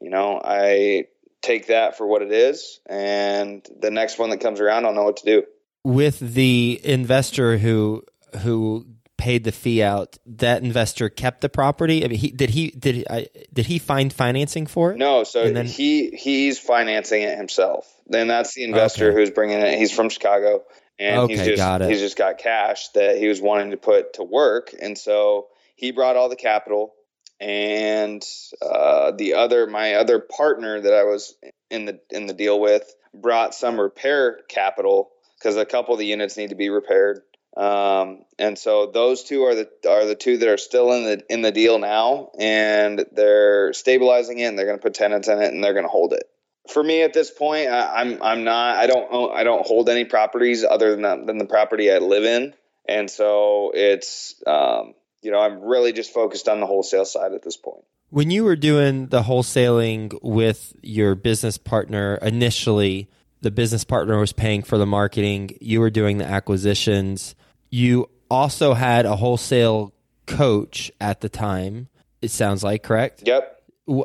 you 0.00 0.10
know, 0.10 0.40
I 0.42 1.04
take 1.42 1.68
that 1.68 1.96
for 1.96 2.06
what 2.06 2.22
it 2.22 2.32
is 2.32 2.80
and 2.86 3.66
the 3.80 3.90
next 3.90 4.18
one 4.18 4.30
that 4.30 4.40
comes 4.40 4.60
around 4.60 4.86
I'll 4.86 4.94
know 4.94 5.04
what 5.04 5.18
to 5.18 5.24
do. 5.24 5.44
With 5.84 6.18
the 6.18 6.80
investor 6.82 7.58
who 7.58 8.04
who 8.40 8.86
paid 9.18 9.44
the 9.44 9.52
fee 9.52 9.82
out, 9.82 10.16
that 10.24 10.62
investor 10.62 11.10
kept 11.10 11.42
the 11.42 11.48
property. 11.48 12.04
I 12.04 12.08
mean, 12.08 12.18
he 12.18 12.30
did 12.30 12.50
he 12.50 12.70
did 12.70 13.06
I, 13.10 13.26
did 13.52 13.66
he 13.66 13.78
find 13.78 14.10
financing 14.12 14.66
for 14.66 14.92
it? 14.92 14.96
No, 14.96 15.24
so 15.24 15.50
then, 15.50 15.66
he 15.66 16.10
he's 16.10 16.58
financing 16.58 17.22
it 17.22 17.36
himself. 17.36 17.92
Then 18.06 18.28
that's 18.28 18.54
the 18.54 18.64
investor 18.64 19.08
okay. 19.08 19.16
who's 19.16 19.30
bringing 19.30 19.58
it. 19.58 19.78
He's 19.78 19.92
from 19.92 20.08
Chicago, 20.08 20.62
and 20.98 21.20
okay, 21.22 21.34
he's 21.34 21.44
just 21.44 21.56
got 21.58 21.82
it. 21.82 21.90
he's 21.90 22.00
just 22.00 22.16
got 22.16 22.38
cash 22.38 22.88
that 22.90 23.18
he 23.18 23.28
was 23.28 23.40
wanting 23.40 23.70
to 23.70 23.76
put 23.76 24.14
to 24.14 24.22
work, 24.22 24.74
and 24.80 24.96
so 24.96 25.48
he 25.76 25.90
brought 25.90 26.16
all 26.16 26.28
the 26.28 26.36
capital. 26.36 26.94
And 27.40 28.20
uh, 28.60 29.12
the 29.12 29.34
other, 29.34 29.68
my 29.68 29.94
other 29.94 30.18
partner 30.18 30.80
that 30.80 30.92
I 30.92 31.04
was 31.04 31.36
in 31.70 31.84
the 31.84 32.00
in 32.10 32.26
the 32.26 32.34
deal 32.34 32.58
with, 32.60 32.92
brought 33.14 33.54
some 33.54 33.78
repair 33.78 34.40
capital 34.48 35.10
because 35.38 35.56
a 35.56 35.64
couple 35.64 35.94
of 35.94 36.00
the 36.00 36.06
units 36.06 36.36
need 36.36 36.50
to 36.50 36.56
be 36.56 36.68
repaired 36.68 37.22
um, 37.58 38.24
and 38.38 38.56
so 38.56 38.86
those 38.86 39.24
two 39.24 39.42
are 39.42 39.54
the 39.56 39.68
are 39.88 40.04
the 40.04 40.14
two 40.14 40.36
that 40.38 40.48
are 40.48 40.56
still 40.58 40.92
in 40.92 41.04
the 41.04 41.24
in 41.28 41.42
the 41.42 41.50
deal 41.50 41.80
now, 41.80 42.30
and 42.38 43.04
they're 43.10 43.72
stabilizing 43.72 44.38
it. 44.38 44.44
and 44.44 44.56
They're 44.56 44.66
going 44.66 44.78
to 44.78 44.82
put 44.82 44.94
tenants 44.94 45.26
in 45.26 45.42
it, 45.42 45.52
and 45.52 45.62
they're 45.62 45.72
going 45.72 45.84
to 45.84 45.90
hold 45.90 46.12
it. 46.12 46.22
For 46.68 46.82
me 46.82 47.02
at 47.02 47.12
this 47.12 47.30
point, 47.30 47.68
I, 47.68 48.00
am 48.00 48.14
I'm, 48.14 48.22
I'm 48.22 48.44
not 48.44 48.76
I 48.76 48.86
don't 48.86 49.08
own, 49.10 49.30
I 49.34 49.44
don't 49.44 49.66
hold 49.66 49.88
any 49.88 50.04
properties 50.04 50.64
other 50.64 50.90
than 50.90 51.02
the, 51.02 51.24
than 51.26 51.38
the 51.38 51.46
property 51.46 51.90
I 51.90 51.98
live 51.98 52.24
in, 52.24 52.54
and 52.86 53.10
so 53.10 53.72
it's 53.74 54.34
um, 54.46 54.94
you 55.22 55.30
know 55.30 55.40
I'm 55.40 55.60
really 55.60 55.92
just 55.92 56.12
focused 56.12 56.48
on 56.48 56.60
the 56.60 56.66
wholesale 56.66 57.04
side 57.04 57.32
at 57.32 57.42
this 57.42 57.56
point. 57.56 57.84
When 58.10 58.30
you 58.30 58.44
were 58.44 58.56
doing 58.56 59.08
the 59.08 59.22
wholesaling 59.22 60.18
with 60.22 60.74
your 60.82 61.14
business 61.14 61.58
partner 61.58 62.16
initially, 62.22 63.08
the 63.42 63.50
business 63.50 63.84
partner 63.84 64.18
was 64.18 64.32
paying 64.32 64.62
for 64.62 64.78
the 64.78 64.86
marketing, 64.86 65.56
you 65.60 65.80
were 65.80 65.90
doing 65.90 66.18
the 66.18 66.24
acquisitions. 66.24 67.34
You 67.70 68.08
also 68.30 68.74
had 68.74 69.06
a 69.06 69.16
wholesale 69.16 69.92
coach 70.26 70.90
at 71.00 71.20
the 71.20 71.28
time. 71.28 71.88
It 72.20 72.30
sounds 72.30 72.64
like 72.64 72.82
correct. 72.82 73.22
Yep. 73.26 73.57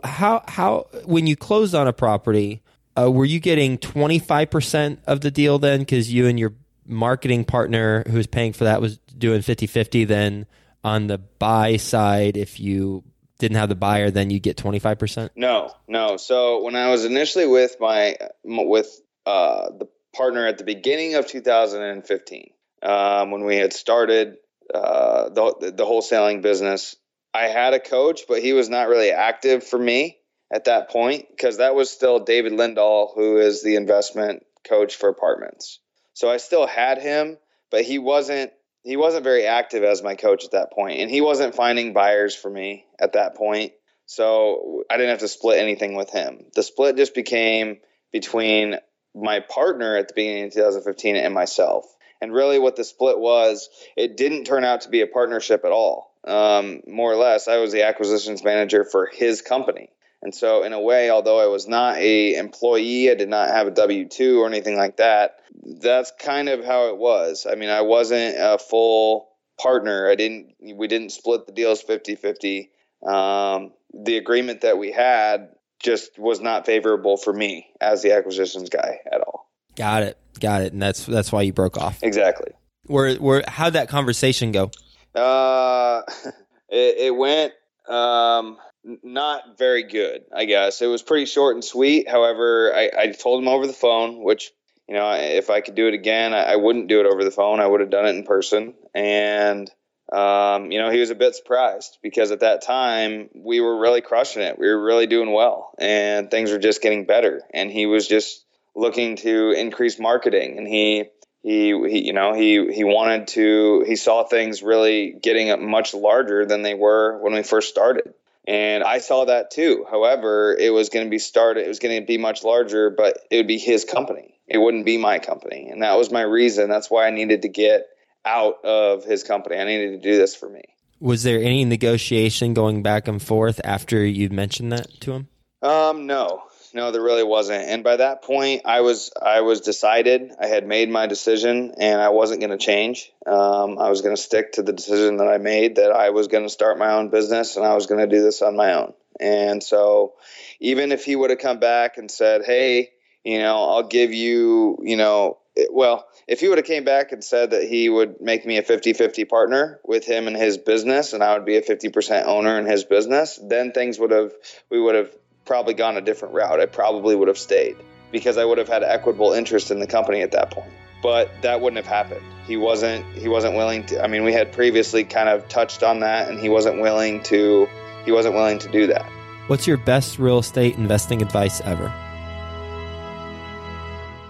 How 0.03 0.43
how 0.47 0.87
when 1.05 1.27
you 1.27 1.35
closed 1.35 1.75
on 1.75 1.87
a 1.87 1.93
property, 1.93 2.61
uh, 2.97 3.11
were 3.11 3.25
you 3.25 3.39
getting 3.39 3.77
twenty 3.77 4.19
five 4.19 4.49
percent 4.49 4.99
of 5.07 5.21
the 5.21 5.31
deal 5.31 5.59
then? 5.59 5.79
Because 5.79 6.13
you 6.13 6.27
and 6.27 6.39
your 6.39 6.53
marketing 6.85 7.45
partner 7.45 8.03
who 8.07 8.17
was 8.17 8.27
paying 8.27 8.53
for 8.53 8.65
that 8.65 8.81
was 8.81 8.97
doing 9.17 9.41
50-50 9.41 10.07
then 10.07 10.45
on 10.83 11.07
the 11.07 11.17
buy 11.17 11.77
side 11.77 12.37
if 12.37 12.59
you 12.59 13.03
didn't 13.39 13.57
have 13.57 13.69
the 13.69 13.75
buyer 13.75 14.11
then 14.11 14.29
you 14.29 14.39
get 14.39 14.57
25% 14.57 15.29
no 15.35 15.71
no 15.87 16.17
so 16.17 16.63
when 16.63 16.75
i 16.75 16.89
was 16.89 17.05
initially 17.05 17.47
with 17.47 17.77
my 17.79 18.17
with 18.43 18.99
uh, 19.25 19.69
the 19.77 19.87
partner 20.13 20.45
at 20.45 20.57
the 20.57 20.63
beginning 20.63 21.15
of 21.15 21.25
2015 21.27 22.51
um, 22.81 23.31
when 23.31 23.45
we 23.45 23.55
had 23.55 23.71
started 23.71 24.35
uh, 24.73 25.29
the, 25.29 25.73
the 25.75 25.85
wholesaling 25.85 26.41
business 26.41 26.95
i 27.33 27.43
had 27.43 27.73
a 27.73 27.79
coach 27.79 28.21
but 28.27 28.41
he 28.41 28.53
was 28.53 28.69
not 28.69 28.87
really 28.87 29.11
active 29.11 29.63
for 29.63 29.79
me 29.79 30.17
at 30.51 30.65
that 30.65 30.89
point 30.89 31.25
because 31.29 31.57
that 31.57 31.75
was 31.75 31.89
still 31.89 32.19
david 32.19 32.53
lindahl 32.53 33.13
who 33.15 33.37
is 33.37 33.63
the 33.63 33.75
investment 33.75 34.45
coach 34.63 34.95
for 34.95 35.09
apartments 35.09 35.79
so 36.13 36.29
I 36.29 36.37
still 36.37 36.67
had 36.67 37.01
him, 37.01 37.37
but 37.71 37.81
he 37.81 37.99
wasn't 37.99 38.51
he 38.83 38.97
wasn't 38.97 39.23
very 39.23 39.45
active 39.45 39.83
as 39.83 40.03
my 40.03 40.15
coach 40.15 40.43
at 40.43 40.51
that 40.51 40.71
point, 40.73 40.99
and 40.99 41.09
he 41.09 41.21
wasn't 41.21 41.55
finding 41.55 41.93
buyers 41.93 42.35
for 42.35 42.49
me 42.49 42.85
at 42.99 43.13
that 43.13 43.35
point. 43.35 43.73
So 44.05 44.83
I 44.89 44.97
didn't 44.97 45.11
have 45.11 45.19
to 45.19 45.27
split 45.27 45.59
anything 45.59 45.95
with 45.95 46.09
him. 46.09 46.45
The 46.53 46.63
split 46.63 46.97
just 46.97 47.15
became 47.15 47.77
between 48.11 48.75
my 49.15 49.39
partner 49.39 49.95
at 49.95 50.09
the 50.09 50.13
beginning 50.13 50.45
of 50.45 50.53
2015 50.53 51.15
and 51.15 51.33
myself. 51.33 51.85
And 52.21 52.33
really, 52.33 52.59
what 52.59 52.75
the 52.75 52.83
split 52.83 53.19
was, 53.19 53.69
it 53.97 54.17
didn't 54.17 54.45
turn 54.45 54.63
out 54.63 54.81
to 54.81 54.89
be 54.89 55.01
a 55.01 55.07
partnership 55.07 55.63
at 55.65 55.71
all. 55.71 56.12
Um, 56.25 56.81
more 56.87 57.11
or 57.11 57.15
less, 57.15 57.47
I 57.47 57.57
was 57.57 57.71
the 57.71 57.83
acquisitions 57.83 58.43
manager 58.43 58.85
for 58.85 59.07
his 59.11 59.41
company. 59.41 59.89
And 60.21 60.33
so, 60.33 60.63
in 60.63 60.71
a 60.71 60.79
way, 60.79 61.09
although 61.09 61.39
I 61.39 61.47
was 61.47 61.67
not 61.67 61.97
a 61.97 62.35
employee, 62.35 63.11
I 63.11 63.15
did 63.15 63.27
not 63.27 63.49
have 63.49 63.67
a 63.67 63.71
W 63.71 64.07
two 64.07 64.41
or 64.41 64.47
anything 64.47 64.77
like 64.77 64.97
that. 64.97 65.39
That's 65.81 66.13
kind 66.17 66.47
of 66.47 66.63
how 66.63 66.87
it 66.87 66.97
was. 66.97 67.45
I 67.49 67.55
mean, 67.55 67.69
I 67.69 67.81
wasn't 67.81 68.35
a 68.39 68.57
full 68.57 69.27
partner. 69.61 70.09
I 70.09 70.15
didn't. 70.15 70.53
We 70.61 70.87
didn't 70.87 71.11
split 71.11 71.45
the 71.45 71.51
deals 71.51 71.83
50-50. 71.83 72.69
Um, 73.05 73.73
the 73.93 74.15
agreement 74.15 74.61
that 74.61 74.77
we 74.77 74.93
had 74.93 75.49
just 75.83 76.17
was 76.17 76.39
not 76.39 76.65
favorable 76.65 77.17
for 77.17 77.33
me 77.33 77.67
as 77.81 78.01
the 78.01 78.13
acquisitions 78.13 78.69
guy 78.69 78.99
at 79.11 79.19
all. 79.19 79.49
Got 79.75 80.03
it. 80.03 80.17
Got 80.39 80.61
it. 80.61 80.71
And 80.73 80.81
that's 80.81 81.05
that's 81.05 81.31
why 81.31 81.41
you 81.41 81.53
broke 81.53 81.77
off. 81.77 82.01
Exactly. 82.01 82.53
Where 82.85 83.15
where 83.15 83.43
how'd 83.47 83.73
that 83.73 83.89
conversation 83.89 84.51
go? 84.51 84.71
Uh, 85.15 86.01
it, 86.69 86.97
it 86.97 87.15
went. 87.15 87.53
Um, 87.87 88.57
not 89.03 89.57
very 89.57 89.83
good, 89.83 90.23
I 90.35 90.45
guess. 90.45 90.81
It 90.81 90.87
was 90.87 91.01
pretty 91.01 91.25
short 91.25 91.55
and 91.55 91.63
sweet. 91.63 92.09
However, 92.09 92.73
I, 92.75 92.91
I 92.97 93.11
told 93.11 93.41
him 93.41 93.47
over 93.47 93.65
the 93.65 93.73
phone, 93.73 94.23
which, 94.23 94.51
you 94.87 94.95
know, 94.95 95.09
if 95.13 95.49
I 95.49 95.61
could 95.61 95.75
do 95.75 95.87
it 95.87 95.93
again, 95.93 96.33
I, 96.33 96.43
I 96.43 96.55
wouldn't 96.57 96.87
do 96.87 96.99
it 96.99 97.05
over 97.05 97.23
the 97.23 97.31
phone. 97.31 97.59
I 97.59 97.67
would 97.67 97.79
have 97.79 97.89
done 97.89 98.05
it 98.05 98.15
in 98.15 98.23
person. 98.23 98.73
And, 98.93 99.69
um, 100.11 100.71
you 100.71 100.79
know, 100.79 100.91
he 100.91 100.99
was 100.99 101.11
a 101.11 101.15
bit 101.15 101.35
surprised 101.35 101.97
because 102.01 102.31
at 102.31 102.41
that 102.41 102.61
time 102.61 103.29
we 103.33 103.61
were 103.61 103.79
really 103.79 104.01
crushing 104.01 104.41
it. 104.41 104.59
We 104.59 104.67
were 104.67 104.83
really 104.83 105.07
doing 105.07 105.31
well 105.31 105.71
and 105.79 106.29
things 106.29 106.51
were 106.51 106.59
just 106.59 106.81
getting 106.81 107.05
better. 107.05 107.41
And 107.53 107.71
he 107.71 107.85
was 107.85 108.07
just 108.07 108.45
looking 108.75 109.15
to 109.17 109.51
increase 109.51 109.97
marketing 109.99 110.57
and 110.57 110.67
he, 110.67 111.05
he, 111.43 111.67
he, 111.89 112.07
you 112.07 112.13
know, 112.13 112.33
he, 112.33 112.73
he 112.73 112.83
wanted 112.83 113.27
to, 113.29 113.83
he 113.85 113.95
saw 113.95 114.23
things 114.23 114.63
really 114.63 115.11
getting 115.11 115.69
much 115.69 115.93
larger 115.93 116.45
than 116.45 116.63
they 116.63 116.73
were 116.73 117.19
when 117.19 117.33
we 117.33 117.43
first 117.43 117.69
started 117.69 118.13
and 118.45 118.83
I 118.83 118.99
saw 118.99 119.25
that 119.25 119.51
too. 119.51 119.85
However, 119.89 120.55
it 120.57 120.71
was 120.71 120.89
going 120.89 121.05
to 121.05 121.09
be 121.09 121.19
started, 121.19 121.65
it 121.65 121.69
was 121.69 121.79
going 121.79 122.01
to 122.01 122.05
be 122.05 122.17
much 122.17 122.43
larger, 122.43 122.89
but 122.89 123.19
it 123.31 123.37
would 123.37 123.47
be 123.47 123.57
his 123.57 123.85
company. 123.85 124.35
It 124.47 124.57
wouldn't 124.57 124.85
be 124.85 124.97
my 124.97 125.19
company. 125.19 125.69
And 125.71 125.81
that 125.81 125.97
was 125.97 126.11
my 126.11 126.21
reason. 126.21 126.69
That's 126.69 126.91
why 126.91 127.07
I 127.07 127.11
needed 127.11 127.43
to 127.43 127.49
get 127.49 127.87
out 128.25 128.63
of 128.65 129.05
his 129.05 129.23
company. 129.23 129.57
I 129.57 129.63
needed 129.63 130.01
to 130.01 130.09
do 130.09 130.17
this 130.17 130.35
for 130.35 130.49
me. 130.49 130.63
Was 130.99 131.23
there 131.23 131.39
any 131.39 131.65
negotiation 131.65 132.53
going 132.53 132.83
back 132.83 133.07
and 133.07 133.21
forth 133.21 133.61
after 133.63 134.05
you 134.05 134.29
mentioned 134.29 134.71
that 134.71 134.87
to 135.01 135.13
him? 135.13 135.27
Um, 135.61 136.07
no, 136.07 136.43
no, 136.73 136.91
there 136.91 137.01
really 137.01 137.23
wasn't. 137.23 137.63
And 137.63 137.83
by 137.83 137.97
that 137.97 138.23
point, 138.23 138.63
I 138.65 138.81
was 138.81 139.11
I 139.21 139.41
was 139.41 139.61
decided. 139.61 140.31
I 140.39 140.47
had 140.47 140.67
made 140.67 140.89
my 140.89 141.07
decision, 141.07 141.73
and 141.77 142.01
I 142.01 142.09
wasn't 142.09 142.39
going 142.39 142.57
to 142.57 142.63
change. 142.63 143.11
Um, 143.25 143.77
I 143.77 143.89
was 143.89 144.01
going 144.01 144.15
to 144.15 144.21
stick 144.21 144.53
to 144.53 144.63
the 144.63 144.73
decision 144.73 145.17
that 145.17 145.27
I 145.27 145.37
made 145.37 145.75
that 145.75 145.91
I 145.91 146.09
was 146.09 146.27
going 146.27 146.43
to 146.43 146.49
start 146.49 146.77
my 146.77 146.93
own 146.93 147.09
business, 147.09 147.55
and 147.55 147.65
I 147.65 147.75
was 147.75 147.85
going 147.85 148.01
to 148.01 148.15
do 148.15 148.23
this 148.23 148.41
on 148.41 148.55
my 148.55 148.73
own. 148.73 148.93
And 149.19 149.61
so, 149.61 150.13
even 150.59 150.91
if 150.91 151.05
he 151.05 151.15
would 151.15 151.29
have 151.29 151.39
come 151.39 151.59
back 151.59 151.97
and 151.97 152.09
said, 152.09 152.43
"Hey, 152.43 152.91
you 153.23 153.37
know, 153.39 153.69
I'll 153.69 153.87
give 153.87 154.13
you, 154.13 154.77
you 154.81 154.97
know, 154.97 155.37
well, 155.71 156.07
if 156.27 156.39
he 156.39 156.47
would 156.47 156.57
have 156.57 156.67
came 156.67 156.83
back 156.83 157.11
and 157.11 157.23
said 157.23 157.51
that 157.51 157.63
he 157.63 157.87
would 157.89 158.19
make 158.19 158.45
me 158.45 158.57
a 158.57 158.63
50-50 158.63 159.29
partner 159.29 159.79
with 159.85 160.05
him 160.05 160.27
and 160.27 160.35
his 160.35 160.57
business 160.57 161.13
and 161.13 161.23
I 161.23 161.35
would 161.35 161.45
be 161.45 161.57
a 161.57 161.61
50% 161.61 162.25
owner 162.25 162.57
in 162.57 162.65
his 162.65 162.83
business, 162.83 163.39
then 163.41 163.71
things 163.71 163.99
would 163.99 164.11
have 164.11 164.33
we 164.69 164.81
would 164.81 164.95
have 164.95 165.11
probably 165.45 165.73
gone 165.73 165.97
a 165.97 166.01
different 166.01 166.33
route. 166.33 166.59
I 166.59 166.65
probably 166.65 167.15
would 167.15 167.27
have 167.27 167.37
stayed 167.37 167.77
because 168.11 168.37
I 168.37 168.45
would 168.45 168.57
have 168.57 168.67
had 168.67 168.83
equitable 168.83 169.33
interest 169.33 169.71
in 169.71 169.79
the 169.79 169.87
company 169.87 170.21
at 170.21 170.31
that 170.31 170.51
point. 170.51 170.71
But 171.01 171.29
that 171.41 171.59
wouldn't 171.59 171.83
have 171.83 171.91
happened. 171.91 172.25
He 172.47 172.55
wasn't 172.55 173.05
he 173.13 173.27
wasn't 173.27 173.55
willing 173.55 173.85
to 173.87 174.01
I 174.01 174.07
mean 174.07 174.23
we 174.23 174.31
had 174.31 174.53
previously 174.53 175.03
kind 175.03 175.27
of 175.27 175.47
touched 175.49 175.83
on 175.83 175.99
that 175.99 176.29
and 176.29 176.39
he 176.39 176.47
wasn't 176.47 176.79
willing 176.79 177.21
to 177.23 177.67
he 178.05 178.11
wasn't 178.11 178.35
willing 178.35 178.59
to 178.59 178.69
do 178.69 178.87
that. 178.87 179.05
What's 179.47 179.67
your 179.67 179.77
best 179.77 180.19
real 180.19 180.39
estate 180.39 180.75
investing 180.75 181.21
advice 181.21 181.59
ever? 181.61 181.93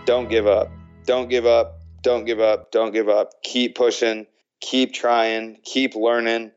Don't 0.05 0.29
give 0.29 0.47
up. 0.47 0.71
Don't 1.05 1.29
give 1.29 1.45
up. 1.45 1.79
Don't 2.01 2.25
give 2.25 2.39
up. 2.39 2.71
Don't 2.71 2.91
give 2.91 3.07
up. 3.07 3.43
Keep 3.43 3.75
pushing. 3.75 4.25
Keep 4.59 4.93
trying. 4.93 5.59
Keep 5.63 5.95
learning. 5.95 6.51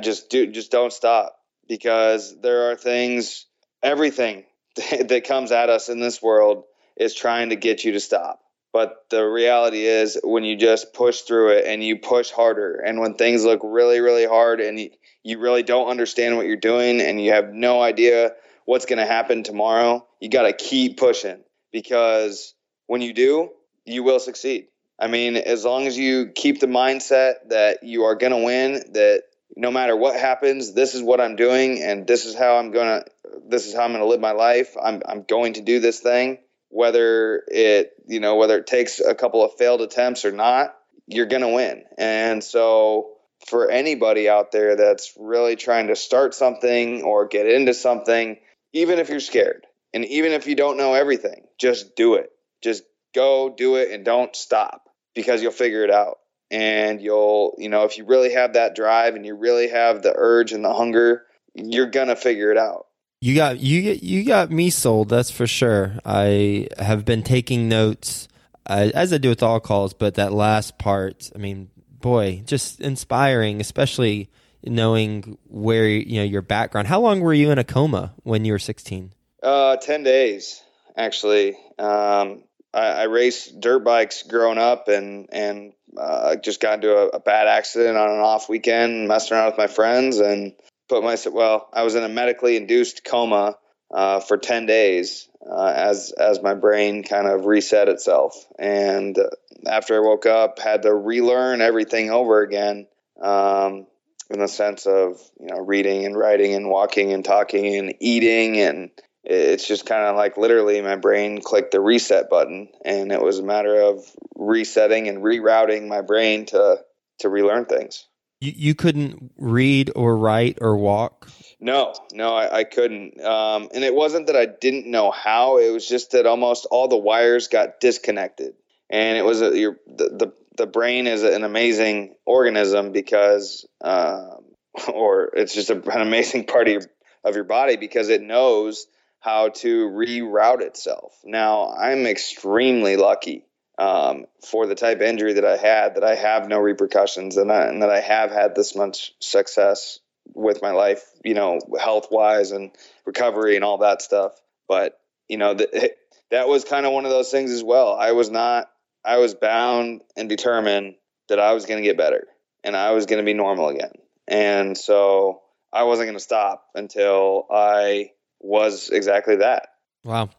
just 0.00 0.30
do 0.30 0.46
just 0.46 0.70
don't 0.70 0.92
stop 0.92 1.36
because 1.68 2.40
there 2.40 2.70
are 2.70 2.76
things 2.76 3.46
everything 3.82 4.44
that 4.76 5.24
comes 5.24 5.52
at 5.52 5.70
us 5.70 5.88
in 5.88 6.00
this 6.00 6.22
world 6.22 6.64
is 6.96 7.14
trying 7.14 7.50
to 7.50 7.56
get 7.56 7.84
you 7.84 7.92
to 7.92 8.00
stop. 8.00 8.40
But 8.72 9.06
the 9.08 9.24
reality 9.24 9.84
is, 9.86 10.18
when 10.22 10.44
you 10.44 10.56
just 10.56 10.92
push 10.92 11.22
through 11.22 11.52
it 11.52 11.64
and 11.66 11.82
you 11.82 11.98
push 11.98 12.30
harder, 12.30 12.74
and 12.76 13.00
when 13.00 13.14
things 13.14 13.44
look 13.44 13.60
really, 13.64 14.00
really 14.00 14.26
hard 14.26 14.60
and 14.60 14.78
you, 15.24 15.38
really 15.38 15.62
don't 15.62 15.88
understand 15.88 16.36
what 16.36 16.46
you're 16.46 16.56
doing 16.56 17.00
and 17.00 17.20
you 17.20 17.32
have 17.32 17.52
no 17.52 17.80
idea 17.80 18.32
what's 18.66 18.86
going 18.86 18.98
to 18.98 19.06
happen 19.06 19.42
tomorrow, 19.42 20.06
you 20.20 20.28
got 20.28 20.42
to 20.42 20.52
keep 20.52 20.98
pushing 20.98 21.42
because 21.72 22.54
when 22.86 23.00
you 23.00 23.14
do, 23.14 23.50
you 23.86 24.02
will 24.02 24.20
succeed. 24.20 24.66
I 24.98 25.06
mean, 25.06 25.36
as 25.36 25.64
long 25.64 25.86
as 25.86 25.96
you 25.96 26.28
keep 26.34 26.60
the 26.60 26.66
mindset 26.66 27.34
that 27.48 27.84
you 27.84 28.04
are 28.04 28.16
going 28.16 28.32
to 28.32 28.44
win, 28.44 28.72
that 28.92 29.22
no 29.56 29.70
matter 29.70 29.96
what 29.96 30.18
happens, 30.18 30.72
this 30.72 30.94
is 30.94 31.02
what 31.02 31.20
I'm 31.20 31.36
doing 31.36 31.82
and 31.82 32.06
this 32.06 32.26
is 32.26 32.34
how 32.36 32.56
I'm 32.56 32.70
going 32.70 33.00
to 33.02 33.10
this 33.48 33.66
is 33.66 33.74
how 33.74 33.82
I'm 33.82 33.92
going 33.92 34.02
to 34.02 34.08
live 34.08 34.20
my 34.20 34.32
life. 34.32 34.76
I'm 34.82 35.02
I'm 35.06 35.22
going 35.22 35.54
to 35.54 35.62
do 35.62 35.80
this 35.80 36.00
thing 36.00 36.38
whether 36.70 37.42
it, 37.48 37.92
you 38.06 38.20
know, 38.20 38.36
whether 38.36 38.58
it 38.58 38.66
takes 38.66 39.00
a 39.00 39.14
couple 39.14 39.44
of 39.44 39.54
failed 39.54 39.80
attempts 39.80 40.24
or 40.24 40.32
not, 40.32 40.76
you're 41.06 41.26
going 41.26 41.42
to 41.42 41.48
win. 41.48 41.84
And 41.96 42.44
so 42.44 43.14
for 43.46 43.70
anybody 43.70 44.28
out 44.28 44.52
there 44.52 44.76
that's 44.76 45.14
really 45.18 45.56
trying 45.56 45.88
to 45.88 45.96
start 45.96 46.34
something 46.34 47.02
or 47.02 47.26
get 47.26 47.46
into 47.46 47.72
something, 47.72 48.36
even 48.72 48.98
if 48.98 49.08
you're 49.08 49.20
scared 49.20 49.66
and 49.94 50.04
even 50.04 50.32
if 50.32 50.46
you 50.46 50.54
don't 50.54 50.76
know 50.76 50.94
everything, 50.94 51.44
just 51.58 51.96
do 51.96 52.14
it. 52.14 52.30
Just 52.62 52.82
go 53.14 53.54
do 53.56 53.76
it 53.76 53.90
and 53.90 54.04
don't 54.04 54.36
stop 54.36 54.82
because 55.14 55.42
you'll 55.42 55.52
figure 55.52 55.84
it 55.84 55.90
out 55.90 56.18
and 56.50 57.00
you'll 57.00 57.54
you 57.58 57.68
know 57.68 57.84
if 57.84 57.98
you 57.98 58.04
really 58.04 58.32
have 58.32 58.54
that 58.54 58.74
drive 58.74 59.14
and 59.14 59.24
you 59.24 59.34
really 59.34 59.68
have 59.68 60.02
the 60.02 60.12
urge 60.14 60.52
and 60.52 60.64
the 60.64 60.72
hunger 60.72 61.24
you're 61.54 61.90
gonna 61.90 62.16
figure 62.16 62.50
it 62.50 62.56
out 62.58 62.86
you 63.20 63.34
got 63.34 63.60
you 63.60 63.98
you 64.00 64.24
got 64.24 64.50
me 64.50 64.70
sold 64.70 65.08
that's 65.08 65.30
for 65.30 65.46
sure. 65.46 65.98
I 66.04 66.68
have 66.78 67.04
been 67.04 67.22
taking 67.22 67.68
notes 67.68 68.28
uh, 68.68 68.90
as 68.94 69.12
i 69.12 69.18
do 69.18 69.30
with 69.30 69.42
all 69.42 69.60
calls 69.60 69.94
but 69.94 70.14
that 70.16 70.32
last 70.32 70.78
part 70.78 71.30
i 71.34 71.38
mean 71.38 71.70
boy 72.00 72.42
just 72.44 72.80
inspiring 72.80 73.60
especially 73.60 74.30
knowing 74.64 75.38
where 75.46 75.88
you 75.88 76.18
know 76.18 76.24
your 76.24 76.42
background. 76.42 76.86
How 76.88 77.00
long 77.00 77.20
were 77.20 77.34
you 77.34 77.50
in 77.50 77.58
a 77.58 77.64
coma 77.64 78.14
when 78.22 78.44
you 78.44 78.52
were 78.52 78.58
16 78.58 79.12
uh 79.42 79.76
10 79.76 80.02
days 80.02 80.62
actually. 80.96 81.56
Um 81.78 82.44
I, 82.74 82.86
I 82.86 83.02
raced 83.04 83.60
dirt 83.60 83.80
bikes 83.80 84.22
growing 84.24 84.58
up 84.58 84.88
and 84.88 85.28
and 85.32 85.72
uh, 85.96 86.36
just 86.36 86.60
got 86.60 86.74
into 86.74 86.94
a, 86.94 87.08
a, 87.08 87.18
bad 87.18 87.48
accident 87.48 87.96
on 87.96 88.10
an 88.10 88.20
off 88.20 88.48
weekend, 88.48 89.08
messing 89.08 89.36
around 89.36 89.46
with 89.46 89.58
my 89.58 89.66
friends, 89.66 90.18
and 90.18 90.52
put 90.88 91.02
myself. 91.02 91.34
Well, 91.34 91.68
I 91.72 91.82
was 91.82 91.94
in 91.94 92.04
a 92.04 92.08
medically 92.08 92.56
induced 92.56 93.04
coma 93.04 93.56
uh, 93.92 94.20
for 94.20 94.36
ten 94.36 94.66
days 94.66 95.28
uh, 95.48 95.72
as 95.74 96.12
as 96.12 96.42
my 96.42 96.54
brain 96.54 97.04
kind 97.04 97.26
of 97.26 97.46
reset 97.46 97.88
itself. 97.88 98.34
And 98.58 99.18
after 99.66 99.96
I 99.96 100.00
woke 100.00 100.26
up, 100.26 100.58
had 100.58 100.82
to 100.82 100.94
relearn 100.94 101.60
everything 101.60 102.10
over 102.10 102.42
again. 102.42 102.86
Um, 103.20 103.86
in 104.30 104.40
the 104.40 104.48
sense 104.48 104.86
of 104.86 105.20
you 105.40 105.46
know 105.46 105.58
reading 105.58 106.04
and 106.04 106.16
writing 106.16 106.54
and 106.54 106.68
walking 106.68 107.12
and 107.12 107.24
talking 107.24 107.76
and 107.76 107.94
eating 108.00 108.60
and 108.60 108.90
it's 109.24 109.66
just 109.66 109.86
kind 109.86 110.04
of 110.04 110.16
like 110.16 110.36
literally 110.36 110.80
my 110.80 110.96
brain 110.96 111.40
clicked 111.40 111.72
the 111.72 111.80
reset 111.80 112.30
button 112.30 112.68
and 112.84 113.12
it 113.12 113.22
was 113.22 113.38
a 113.38 113.42
matter 113.42 113.80
of 113.80 114.04
resetting 114.36 115.08
and 115.08 115.18
rerouting 115.18 115.88
my 115.88 116.00
brain 116.00 116.46
to 116.46 116.78
to 117.18 117.28
relearn 117.28 117.64
things 117.64 118.06
you, 118.40 118.52
you 118.54 118.74
couldn't 118.74 119.32
read 119.36 119.90
or 119.96 120.16
write 120.16 120.58
or 120.60 120.76
walk? 120.76 121.28
No 121.60 121.94
no 122.12 122.34
i, 122.34 122.58
I 122.58 122.64
couldn't. 122.64 123.20
Um, 123.20 123.68
and 123.74 123.84
it 123.84 123.94
wasn't 123.94 124.28
that 124.28 124.36
i 124.36 124.46
didn't 124.46 124.86
know 124.86 125.10
how. 125.10 125.58
It 125.58 125.70
was 125.70 125.88
just 125.88 126.12
that 126.12 126.26
almost 126.26 126.66
all 126.70 126.88
the 126.88 126.96
wires 126.96 127.48
got 127.48 127.80
disconnected. 127.80 128.54
And 128.90 129.18
it 129.18 129.22
was 129.24 129.42
a, 129.42 129.58
your 129.58 129.76
the, 129.86 130.08
the 130.08 130.32
the 130.56 130.66
brain 130.66 131.06
is 131.06 131.22
an 131.22 131.44
amazing 131.44 132.14
organism 132.24 132.92
because 132.92 133.66
um, 133.80 134.40
or 134.92 135.30
it's 135.34 135.54
just 135.54 135.70
a, 135.70 135.74
an 135.74 136.00
amazing 136.00 136.44
part 136.44 136.68
of 136.68 136.72
your, 136.72 136.82
of 137.24 137.34
your 137.34 137.44
body 137.44 137.76
because 137.76 138.08
it 138.08 138.22
knows 138.22 138.86
how 139.20 139.48
to 139.48 139.88
reroute 139.88 140.62
itself. 140.62 141.12
Now, 141.24 141.70
I'm 141.72 142.06
extremely 142.06 142.96
lucky 142.96 143.44
um, 143.78 144.26
for 144.44 144.66
the 144.66 144.74
type 144.74 145.00
injury 145.00 145.34
that 145.34 145.44
I 145.44 145.56
had 145.56 145.94
that 145.94 146.04
I 146.04 146.16
have 146.16 146.48
no 146.48 146.58
repercussions 146.58 147.36
and, 147.36 147.50
I, 147.50 147.66
and 147.66 147.82
that 147.82 147.90
I 147.90 148.00
have 148.00 148.30
had 148.30 148.54
this 148.54 148.74
much 148.74 149.14
success 149.20 150.00
with 150.34 150.60
my 150.60 150.72
life, 150.72 151.04
you 151.24 151.34
know, 151.34 151.60
health 151.80 152.08
wise 152.10 152.50
and 152.50 152.72
recovery 153.06 153.54
and 153.54 153.64
all 153.64 153.78
that 153.78 154.02
stuff. 154.02 154.32
But, 154.66 154.98
you 155.28 155.38
know, 155.38 155.54
the, 155.54 155.92
that 156.30 156.48
was 156.48 156.64
kind 156.64 156.86
of 156.86 156.92
one 156.92 157.04
of 157.04 157.12
those 157.12 157.30
things 157.30 157.52
as 157.52 157.62
well. 157.62 157.94
I 157.94 158.12
was 158.12 158.30
not, 158.30 158.68
I 159.04 159.18
was 159.18 159.34
bound 159.34 160.02
and 160.16 160.28
determined 160.28 160.96
that 161.28 161.38
I 161.38 161.52
was 161.52 161.66
going 161.66 161.80
to 161.80 161.88
get 161.88 161.96
better 161.96 162.26
and 162.64 162.76
I 162.76 162.90
was 162.90 163.06
going 163.06 163.22
to 163.22 163.24
be 163.24 163.34
normal 163.34 163.68
again. 163.68 163.92
And 164.26 164.76
so 164.76 165.42
I 165.72 165.84
wasn't 165.84 166.08
going 166.08 166.18
to 166.18 166.22
stop 166.22 166.66
until 166.74 167.46
I 167.48 168.12
was 168.40 168.90
exactly 168.90 169.36
that. 169.36 169.68
Wow. 170.04 170.30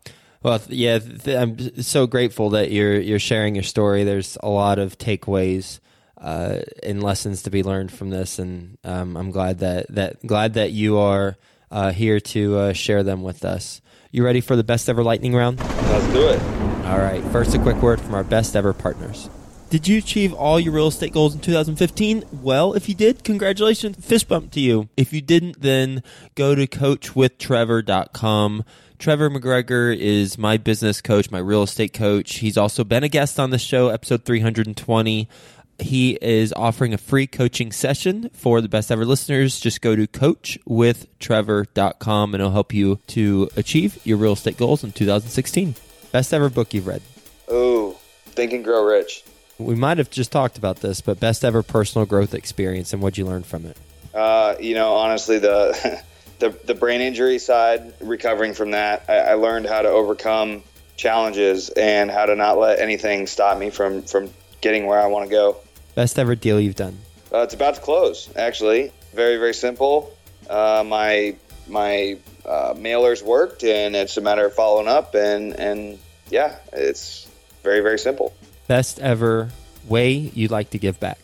Well, 0.42 0.62
yeah, 0.70 1.00
th- 1.00 1.38
I'm 1.38 1.82
so 1.82 2.08
grateful 2.08 2.52
that 2.52 2.72
you're 2.72 3.00
you're 3.00 3.20
sharing 3.20 3.56
your 3.56 3.64
story. 3.64 4.04
There's 4.06 4.38
a 4.42 4.50
lot 4.50 4.80
of 4.80 4.98
takeaways 4.98 5.80
uh, 6.18 6.60
and 6.82 7.04
lessons 7.04 7.44
to 7.44 7.50
be 7.50 7.62
learned 7.62 7.92
from 7.92 8.10
this, 8.10 8.40
and 8.40 8.78
um, 8.86 9.18
I'm 9.18 9.32
glad 9.32 9.60
that 9.60 9.88
that 9.94 10.26
glad 10.26 10.54
that 10.54 10.72
you 10.72 10.98
are 10.98 11.36
uh, 11.72 11.92
here 11.92 12.20
to 12.22 12.58
uh, 12.58 12.74
share 12.74 13.04
them 13.04 13.22
with 13.22 13.44
us. 13.44 13.82
You 14.12 14.24
ready 14.24 14.42
for 14.42 14.56
the 14.56 14.64
best 14.64 14.90
ever 14.90 15.04
lightning 15.04 15.36
round? 15.36 15.60
Let's 15.60 16.14
do 16.14 16.28
it. 16.30 16.42
All 16.86 17.00
right. 17.00 17.24
First, 17.32 17.54
a 17.54 17.60
quick 17.60 17.82
word 17.82 18.02
from 18.02 18.16
our 18.16 18.24
best 18.24 18.56
ever 18.56 18.74
partners. 18.74 19.30
Did 19.70 19.88
you 19.88 20.00
achieve 20.00 20.34
all 20.34 20.60
your 20.60 20.74
real 20.74 20.88
estate 20.88 21.14
goals 21.14 21.36
in 21.36 21.42
2015? 21.42 22.24
Well, 22.42 22.74
if 22.74 22.90
you 22.90 22.96
did, 22.96 23.24
congratulations. 23.24 24.04
Fist 24.04 24.28
bump 24.28 24.52
to 24.54 24.60
you. 24.60 24.90
If 24.98 25.14
you 25.14 25.22
didn't, 25.22 25.62
then 25.62 26.02
go 26.34 26.56
to 26.56 26.66
coachwithtrevor.com. 26.66 28.64
Trevor 28.98 29.30
McGregor 29.30 29.96
is 29.96 30.40
my 30.40 30.58
business 30.58 31.02
coach, 31.02 31.30
my 31.30 31.38
real 31.38 31.62
estate 31.64 31.94
coach. 31.94 32.40
He's 32.40 32.58
also 32.58 32.84
been 32.84 33.04
a 33.04 33.10
guest 33.10 33.40
on 33.40 33.52
the 33.52 33.60
show, 33.60 33.90
episode 33.90 34.26
320. 34.26 35.30
He 35.78 36.18
is 36.20 36.52
offering 36.54 36.96
a 36.96 36.98
free 36.98 37.28
coaching 37.28 37.72
session 37.72 38.32
for 38.34 38.62
the 38.62 38.70
best 38.70 38.92
ever 38.92 39.06
listeners. 39.06 39.60
Just 39.60 39.82
go 39.82 39.96
to 39.96 40.08
coachwithtrevor.com 40.08 42.34
and 42.34 42.42
it'll 42.42 42.52
help 42.52 42.74
you 42.74 42.98
to 43.08 43.50
achieve 43.56 44.00
your 44.04 44.18
real 44.18 44.34
estate 44.34 44.58
goals 44.58 44.84
in 44.84 44.94
2016. 44.94 45.76
Best 46.12 46.34
ever 46.34 46.50
book 46.50 46.74
you've 46.74 46.88
read? 46.88 47.04
Oh, 47.48 48.00
Think 48.26 48.52
and 48.54 48.64
Grow 48.64 48.84
Rich 48.84 49.24
we 49.60 49.76
might 49.76 49.98
have 49.98 50.10
just 50.10 50.32
talked 50.32 50.58
about 50.58 50.78
this, 50.78 51.02
but 51.02 51.20
best 51.20 51.44
ever 51.44 51.62
personal 51.62 52.06
growth 52.06 52.34
experience 52.34 52.94
and 52.94 53.02
what 53.02 53.18
you 53.18 53.26
learned 53.26 53.46
from 53.46 53.66
it. 53.66 53.78
Uh, 54.14 54.56
you 54.60 54.74
know, 54.74 54.96
honestly, 54.96 55.38
the, 55.38 56.02
the 56.40 56.50
the 56.50 56.74
brain 56.74 57.02
injury 57.02 57.38
side, 57.38 57.94
recovering 58.00 58.54
from 58.54 58.72
that, 58.72 59.04
I, 59.08 59.18
I, 59.18 59.34
learned 59.36 59.68
how 59.68 59.82
to 59.82 59.90
overcome 59.90 60.64
challenges 60.96 61.70
and 61.70 62.10
how 62.10 62.26
to 62.26 62.36
not 62.36 62.58
let 62.58 62.80
anything 62.80 63.28
stop 63.28 63.58
me 63.60 63.70
from 63.70 64.02
from 64.04 64.30
getting 64.62 64.88
where 64.88 65.00
I 65.00 65.08
want 65.08 65.26
to 65.26 65.32
go. 65.32 65.58
Best 65.94 66.18
ever 66.18 66.36
deal 66.36 66.60
you've 66.60 66.76
done? 66.76 66.98
Uh, 67.32 67.40
it's 67.40 67.54
about 67.54 67.76
to 67.76 67.82
close. 67.82 68.30
Actually, 68.36 68.92
very 69.14 69.38
very 69.38 69.54
simple. 69.54 70.16
Uh, 70.50 70.84
my 70.88 71.36
my 71.68 72.18
uh, 72.46 72.74
mailers 72.74 73.22
worked, 73.22 73.64
and 73.64 73.96
it's 73.96 74.18
a 74.18 74.22
matter 74.22 74.46
of 74.46 74.56
following 74.56 74.88
up, 74.88 75.14
and 75.14 75.54
and 75.54 76.00
yeah, 76.30 76.56
it's 76.72 77.28
very 77.62 77.82
very 77.82 78.00
simple 78.00 78.34
best 78.70 79.00
ever 79.00 79.50
way 79.88 80.14
you'd 80.14 80.52
like 80.52 80.70
to 80.70 80.78
give 80.78 81.00
back? 81.00 81.20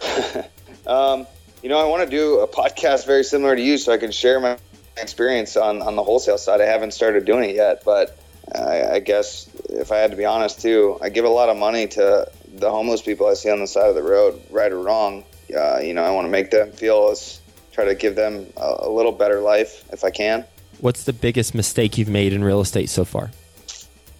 um, 0.86 1.26
you 1.62 1.68
know, 1.70 1.78
I 1.78 1.84
want 1.88 2.04
to 2.04 2.10
do 2.10 2.40
a 2.40 2.46
podcast 2.46 3.06
very 3.06 3.24
similar 3.24 3.56
to 3.56 3.62
you 3.62 3.78
so 3.78 3.92
I 3.92 3.96
can 3.96 4.12
share 4.12 4.38
my 4.38 4.58
experience 4.98 5.56
on, 5.56 5.80
on 5.80 5.96
the 5.96 6.04
wholesale 6.04 6.38
side. 6.38 6.60
I 6.60 6.66
haven't 6.66 6.92
started 6.92 7.24
doing 7.24 7.48
it 7.50 7.56
yet, 7.56 7.82
but 7.86 8.18
I, 8.54 8.82
I 8.82 8.98
guess 9.00 9.48
if 9.70 9.90
I 9.90 9.96
had 9.96 10.10
to 10.10 10.16
be 10.16 10.26
honest 10.26 10.60
too, 10.60 10.98
I 11.00 11.08
give 11.08 11.24
a 11.24 11.30
lot 11.30 11.48
of 11.48 11.56
money 11.56 11.86
to 11.88 12.30
the 12.54 12.70
homeless 12.70 13.00
people 13.00 13.26
I 13.26 13.34
see 13.34 13.50
on 13.50 13.60
the 13.60 13.66
side 13.66 13.88
of 13.88 13.94
the 13.94 14.02
road, 14.02 14.40
right 14.50 14.70
or 14.70 14.80
wrong. 14.80 15.24
Uh, 15.56 15.78
you 15.78 15.94
know, 15.94 16.04
I 16.04 16.10
want 16.10 16.26
to 16.26 16.30
make 16.30 16.50
them 16.50 16.70
feel 16.70 17.08
as 17.10 17.40
try 17.72 17.86
to 17.86 17.94
give 17.94 18.14
them 18.14 18.46
a, 18.58 18.76
a 18.80 18.90
little 18.90 19.12
better 19.12 19.40
life 19.40 19.90
if 19.90 20.04
I 20.04 20.10
can. 20.10 20.44
What's 20.80 21.04
the 21.04 21.14
biggest 21.14 21.54
mistake 21.54 21.96
you've 21.96 22.08
made 22.08 22.34
in 22.34 22.44
real 22.44 22.60
estate 22.60 22.90
so 22.90 23.06
far? 23.06 23.30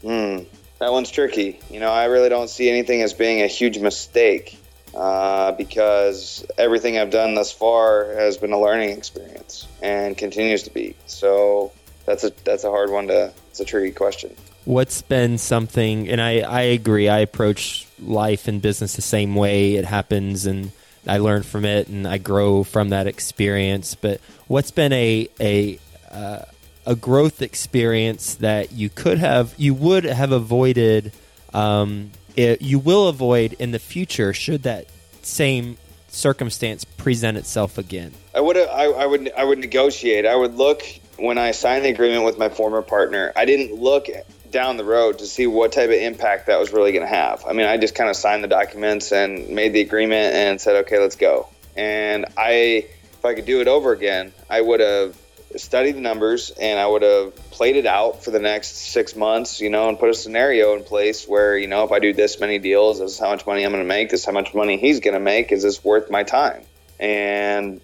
Hmm. 0.03 0.40
That 0.81 0.93
one's 0.93 1.11
tricky. 1.11 1.61
You 1.71 1.79
know, 1.79 1.90
I 1.90 2.07
really 2.07 2.31
don't 2.31 2.49
see 2.49 2.71
anything 2.71 3.03
as 3.03 3.12
being 3.12 3.43
a 3.43 3.47
huge 3.47 3.79
mistake 3.79 4.59
uh, 4.95 5.53
because 5.53 6.45
everything 6.57 6.97
I've 6.97 7.11
done 7.11 7.35
thus 7.35 7.53
far 7.53 8.14
has 8.14 8.38
been 8.38 8.53
a 8.53 8.59
learning 8.59 8.97
experience 8.97 9.69
and 9.83 10.16
continues 10.16 10.62
to 10.64 10.71
be. 10.71 10.97
So 11.07 11.73
that's 12.07 12.25
a 12.25 12.33
that's 12.45 12.64
a 12.64 12.71
hard 12.71 12.90
one 12.90 13.09
to. 13.09 13.33
It's 13.51 13.61
a 13.61 13.64
tricky 13.66 13.90
question. 13.90 14.35
What's 14.64 15.03
been 15.03 15.37
something, 15.37 16.09
and 16.09 16.19
I 16.19 16.40
I 16.40 16.62
agree. 16.62 17.11
I 17.11 17.19
approach 17.19 17.87
life 18.01 18.49
and 18.49 18.62
business 18.62 18.97
the 18.97 19.03
same 19.03 19.35
way. 19.35 19.75
It 19.75 19.85
happens, 19.85 20.47
and 20.47 20.73
I 21.07 21.19
learn 21.19 21.43
from 21.43 21.66
it, 21.66 21.88
and 21.88 22.09
I 22.09 22.16
grow 22.16 22.64
from 22.64 22.88
that 22.88 23.07
experience. 23.07 23.95
But 23.95 24.23
what's 24.47 24.71
been 24.71 24.95
a 24.95 25.29
a 25.38 25.79
uh, 26.11 26.43
a 26.87 26.95
growth 26.95 27.43
experience 27.43 28.35
that 28.37 28.73
you 28.73 28.88
could 28.88 29.19
have, 29.19 29.55
you 29.57 29.75
would 29.75 30.05
have 30.05 30.33
avoided, 30.33 31.12
um, 31.53 32.11
it, 32.37 32.62
you 32.62 32.79
will 32.79 33.09
avoid 33.09 33.55
in 33.55 33.71
the 33.71 33.79
future 33.79 34.33
should 34.33 34.62
that 34.62 34.87
same 35.23 35.77
circumstance 36.09 36.85
present 36.85 37.37
itself 37.38 37.79
again? 37.79 38.12
I 38.35 38.40
would, 38.40 38.57
I, 38.57 38.85
I 38.85 39.07
would, 39.07 39.33
I 39.33 39.45
would 39.45 39.59
negotiate. 39.59 40.27
I 40.27 40.35
would 40.35 40.55
look 40.55 40.83
when 41.16 41.38
I 41.38 41.51
signed 41.51 41.85
the 41.85 41.90
agreement 41.90 42.25
with 42.25 42.38
my 42.38 42.49
former 42.49 42.83
partner. 42.83 43.33
I 43.37 43.45
didn't 43.45 43.79
look 43.79 44.09
down 44.51 44.77
the 44.77 44.85
road 44.85 45.19
to 45.21 45.27
see 45.27 45.47
what 45.47 45.73
type 45.73 45.90
of 45.90 45.97
impact 45.97 46.47
that 46.47 46.59
was 46.59 46.73
really 46.73 46.93
going 46.93 47.07
to 47.07 47.14
have. 47.14 47.45
I 47.47 47.53
mean, 47.53 47.66
I 47.66 47.77
just 47.77 47.95
kind 47.95 48.11
of 48.11 48.16
signed 48.16 48.43
the 48.43 48.49
documents 48.49 49.12
and 49.12 49.51
made 49.51 49.73
the 49.73 49.81
agreement 49.81 50.35
and 50.35 50.61
said, 50.61 50.77
okay, 50.87 50.99
let's 50.99 51.16
go. 51.16 51.49
And 51.77 52.27
I, 52.37 52.88
if 53.12 53.25
I 53.25 53.35
could 53.35 53.47
do 53.47 53.61
it 53.61 53.69
over 53.69 53.93
again, 53.93 54.33
I 54.49 54.61
would 54.61 54.81
have 54.81 55.16
studied 55.57 55.93
the 55.93 56.01
numbers 56.01 56.51
and 56.51 56.79
I 56.79 56.87
would 56.87 57.03
have 57.03 57.35
played 57.51 57.77
it 57.77 57.87
out 57.87 58.23
for 58.23 58.31
the 58.31 58.39
next 58.39 58.77
six 58.77 59.17
months, 59.17 59.61
you 59.61 59.71
know, 59.71 59.89
and 59.89 59.99
put 59.99 60.11
a 60.11 60.15
scenario 60.15 60.77
in 60.77 60.85
place 60.85 61.27
where, 61.27 61.59
you 61.59 61.67
know, 61.67 61.85
if 61.85 61.93
I 61.93 61.99
do 61.99 62.13
this 62.13 62.41
many 62.41 62.59
deals, 62.59 63.01
this 63.01 63.13
is 63.13 63.19
how 63.19 63.31
much 63.31 63.47
money 63.47 63.65
I'm 63.65 63.73
going 63.73 63.83
to 63.83 63.89
make, 63.89 64.11
this 64.11 64.21
is 64.21 64.27
how 64.27 64.33
much 64.33 64.55
money 64.55 64.79
he's 64.79 65.01
going 65.01 65.15
to 65.15 65.21
make, 65.21 65.53
is 65.53 65.63
this 65.63 65.83
worth 65.83 66.11
my 66.11 66.23
time? 66.23 66.63
And 66.99 67.81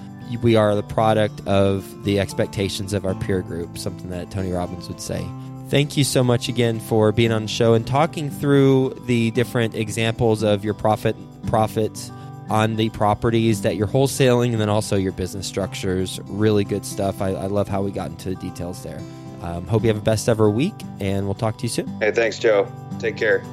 we 0.42 0.56
are 0.56 0.74
the 0.74 0.84
product 0.84 1.46
of 1.46 2.06
the 2.06 2.20
expectations 2.20 2.94
of 2.94 3.06
our 3.06 3.14
peer 3.16 3.42
group, 3.42 3.78
something 3.78 4.10
that 4.10 4.32
Tony 4.32 4.52
Robbins 4.52 4.88
would 4.88 5.02
say. 5.02 5.28
Thank 5.68 5.98
you 5.98 6.04
so 6.04 6.24
much 6.24 6.50
again 6.50 6.80
for 6.80 7.12
being 7.12 7.32
on 7.32 7.44
the 7.44 7.48
show 7.48 7.74
and 7.74 7.86
talking 7.86 8.30
through 8.30 9.02
the 9.06 9.32
different 9.32 9.76
examples 9.76 10.44
of 10.44 10.64
your 10.64 10.74
profit 10.74 11.16
profits 11.48 12.12
on 12.49 12.75
the 12.75 12.89
properties 12.89 13.62
that 13.62 13.75
you're 13.75 13.88
wholesaling 13.88 14.51
and 14.51 14.62
then 14.62 14.69
also 14.69 14.95
your 14.95 15.12
business 15.12 15.47
structures. 15.47 16.19
Really 16.25 16.63
good 16.63 16.86
stuff. 16.86 17.21
I, 17.21 17.29
I 17.29 17.47
love 17.47 17.67
how 17.67 17.82
we 17.82 17.91
got 17.91 18.10
into 18.10 18.29
the 18.29 18.36
details 18.36 18.84
there. 18.84 19.01
Um, 19.41 19.67
hope 19.67 19.84
you 19.84 19.89
have 19.89 19.97
a 19.97 20.01
best 20.01 20.29
ever 20.29 20.49
week, 20.49 20.75
and 20.99 21.25
we'll 21.25 21.34
talk 21.34 21.58
to 21.58 21.63
you 21.63 21.69
soon. 21.69 21.88
Hey, 21.99 22.12
thanks, 22.12 22.39
Joe. 22.39 22.71
Take 22.99 23.17
care. 23.17 23.43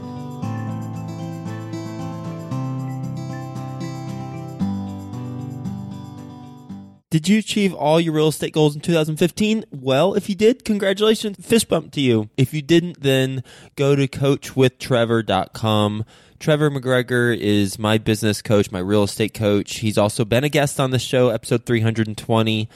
Did 7.10 7.28
you 7.28 7.38
achieve 7.40 7.74
all 7.74 8.00
your 8.00 8.14
real 8.14 8.28
estate 8.28 8.52
goals 8.52 8.76
in 8.76 8.80
2015? 8.82 9.64
Well, 9.72 10.14
if 10.14 10.28
you 10.28 10.36
did, 10.36 10.64
congratulations. 10.64 11.44
Fist 11.44 11.68
bump 11.68 11.90
to 11.94 12.00
you. 12.00 12.30
If 12.36 12.54
you 12.54 12.62
didn't, 12.62 13.02
then 13.02 13.42
go 13.74 13.96
to 13.96 14.06
coachwithtrevor.com. 14.06 16.04
Trevor 16.40 16.70
McGregor 16.70 17.36
is 17.36 17.78
my 17.78 17.98
business 17.98 18.40
coach, 18.40 18.72
my 18.72 18.78
real 18.78 19.02
estate 19.02 19.34
coach. 19.34 19.80
He's 19.80 19.98
also 19.98 20.24
been 20.24 20.42
a 20.42 20.48
guest 20.48 20.80
on 20.80 20.90
the 20.90 20.98
show, 20.98 21.28
episode 21.28 21.66
320. 21.66 22.66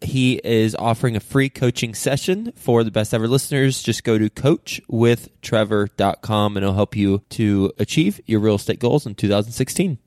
He 0.00 0.40
is 0.42 0.74
offering 0.74 1.14
a 1.14 1.20
free 1.20 1.48
coaching 1.48 1.94
session 1.94 2.52
for 2.56 2.82
the 2.82 2.90
best 2.90 3.14
ever 3.14 3.28
listeners. 3.28 3.80
Just 3.80 4.02
go 4.02 4.18
to 4.18 4.28
coachwithtrevor.com 4.28 6.56
and 6.56 6.64
it'll 6.64 6.74
help 6.74 6.96
you 6.96 7.22
to 7.30 7.72
achieve 7.78 8.20
your 8.26 8.40
real 8.40 8.56
estate 8.56 8.80
goals 8.80 9.06
in 9.06 9.14
2016. 9.14 9.98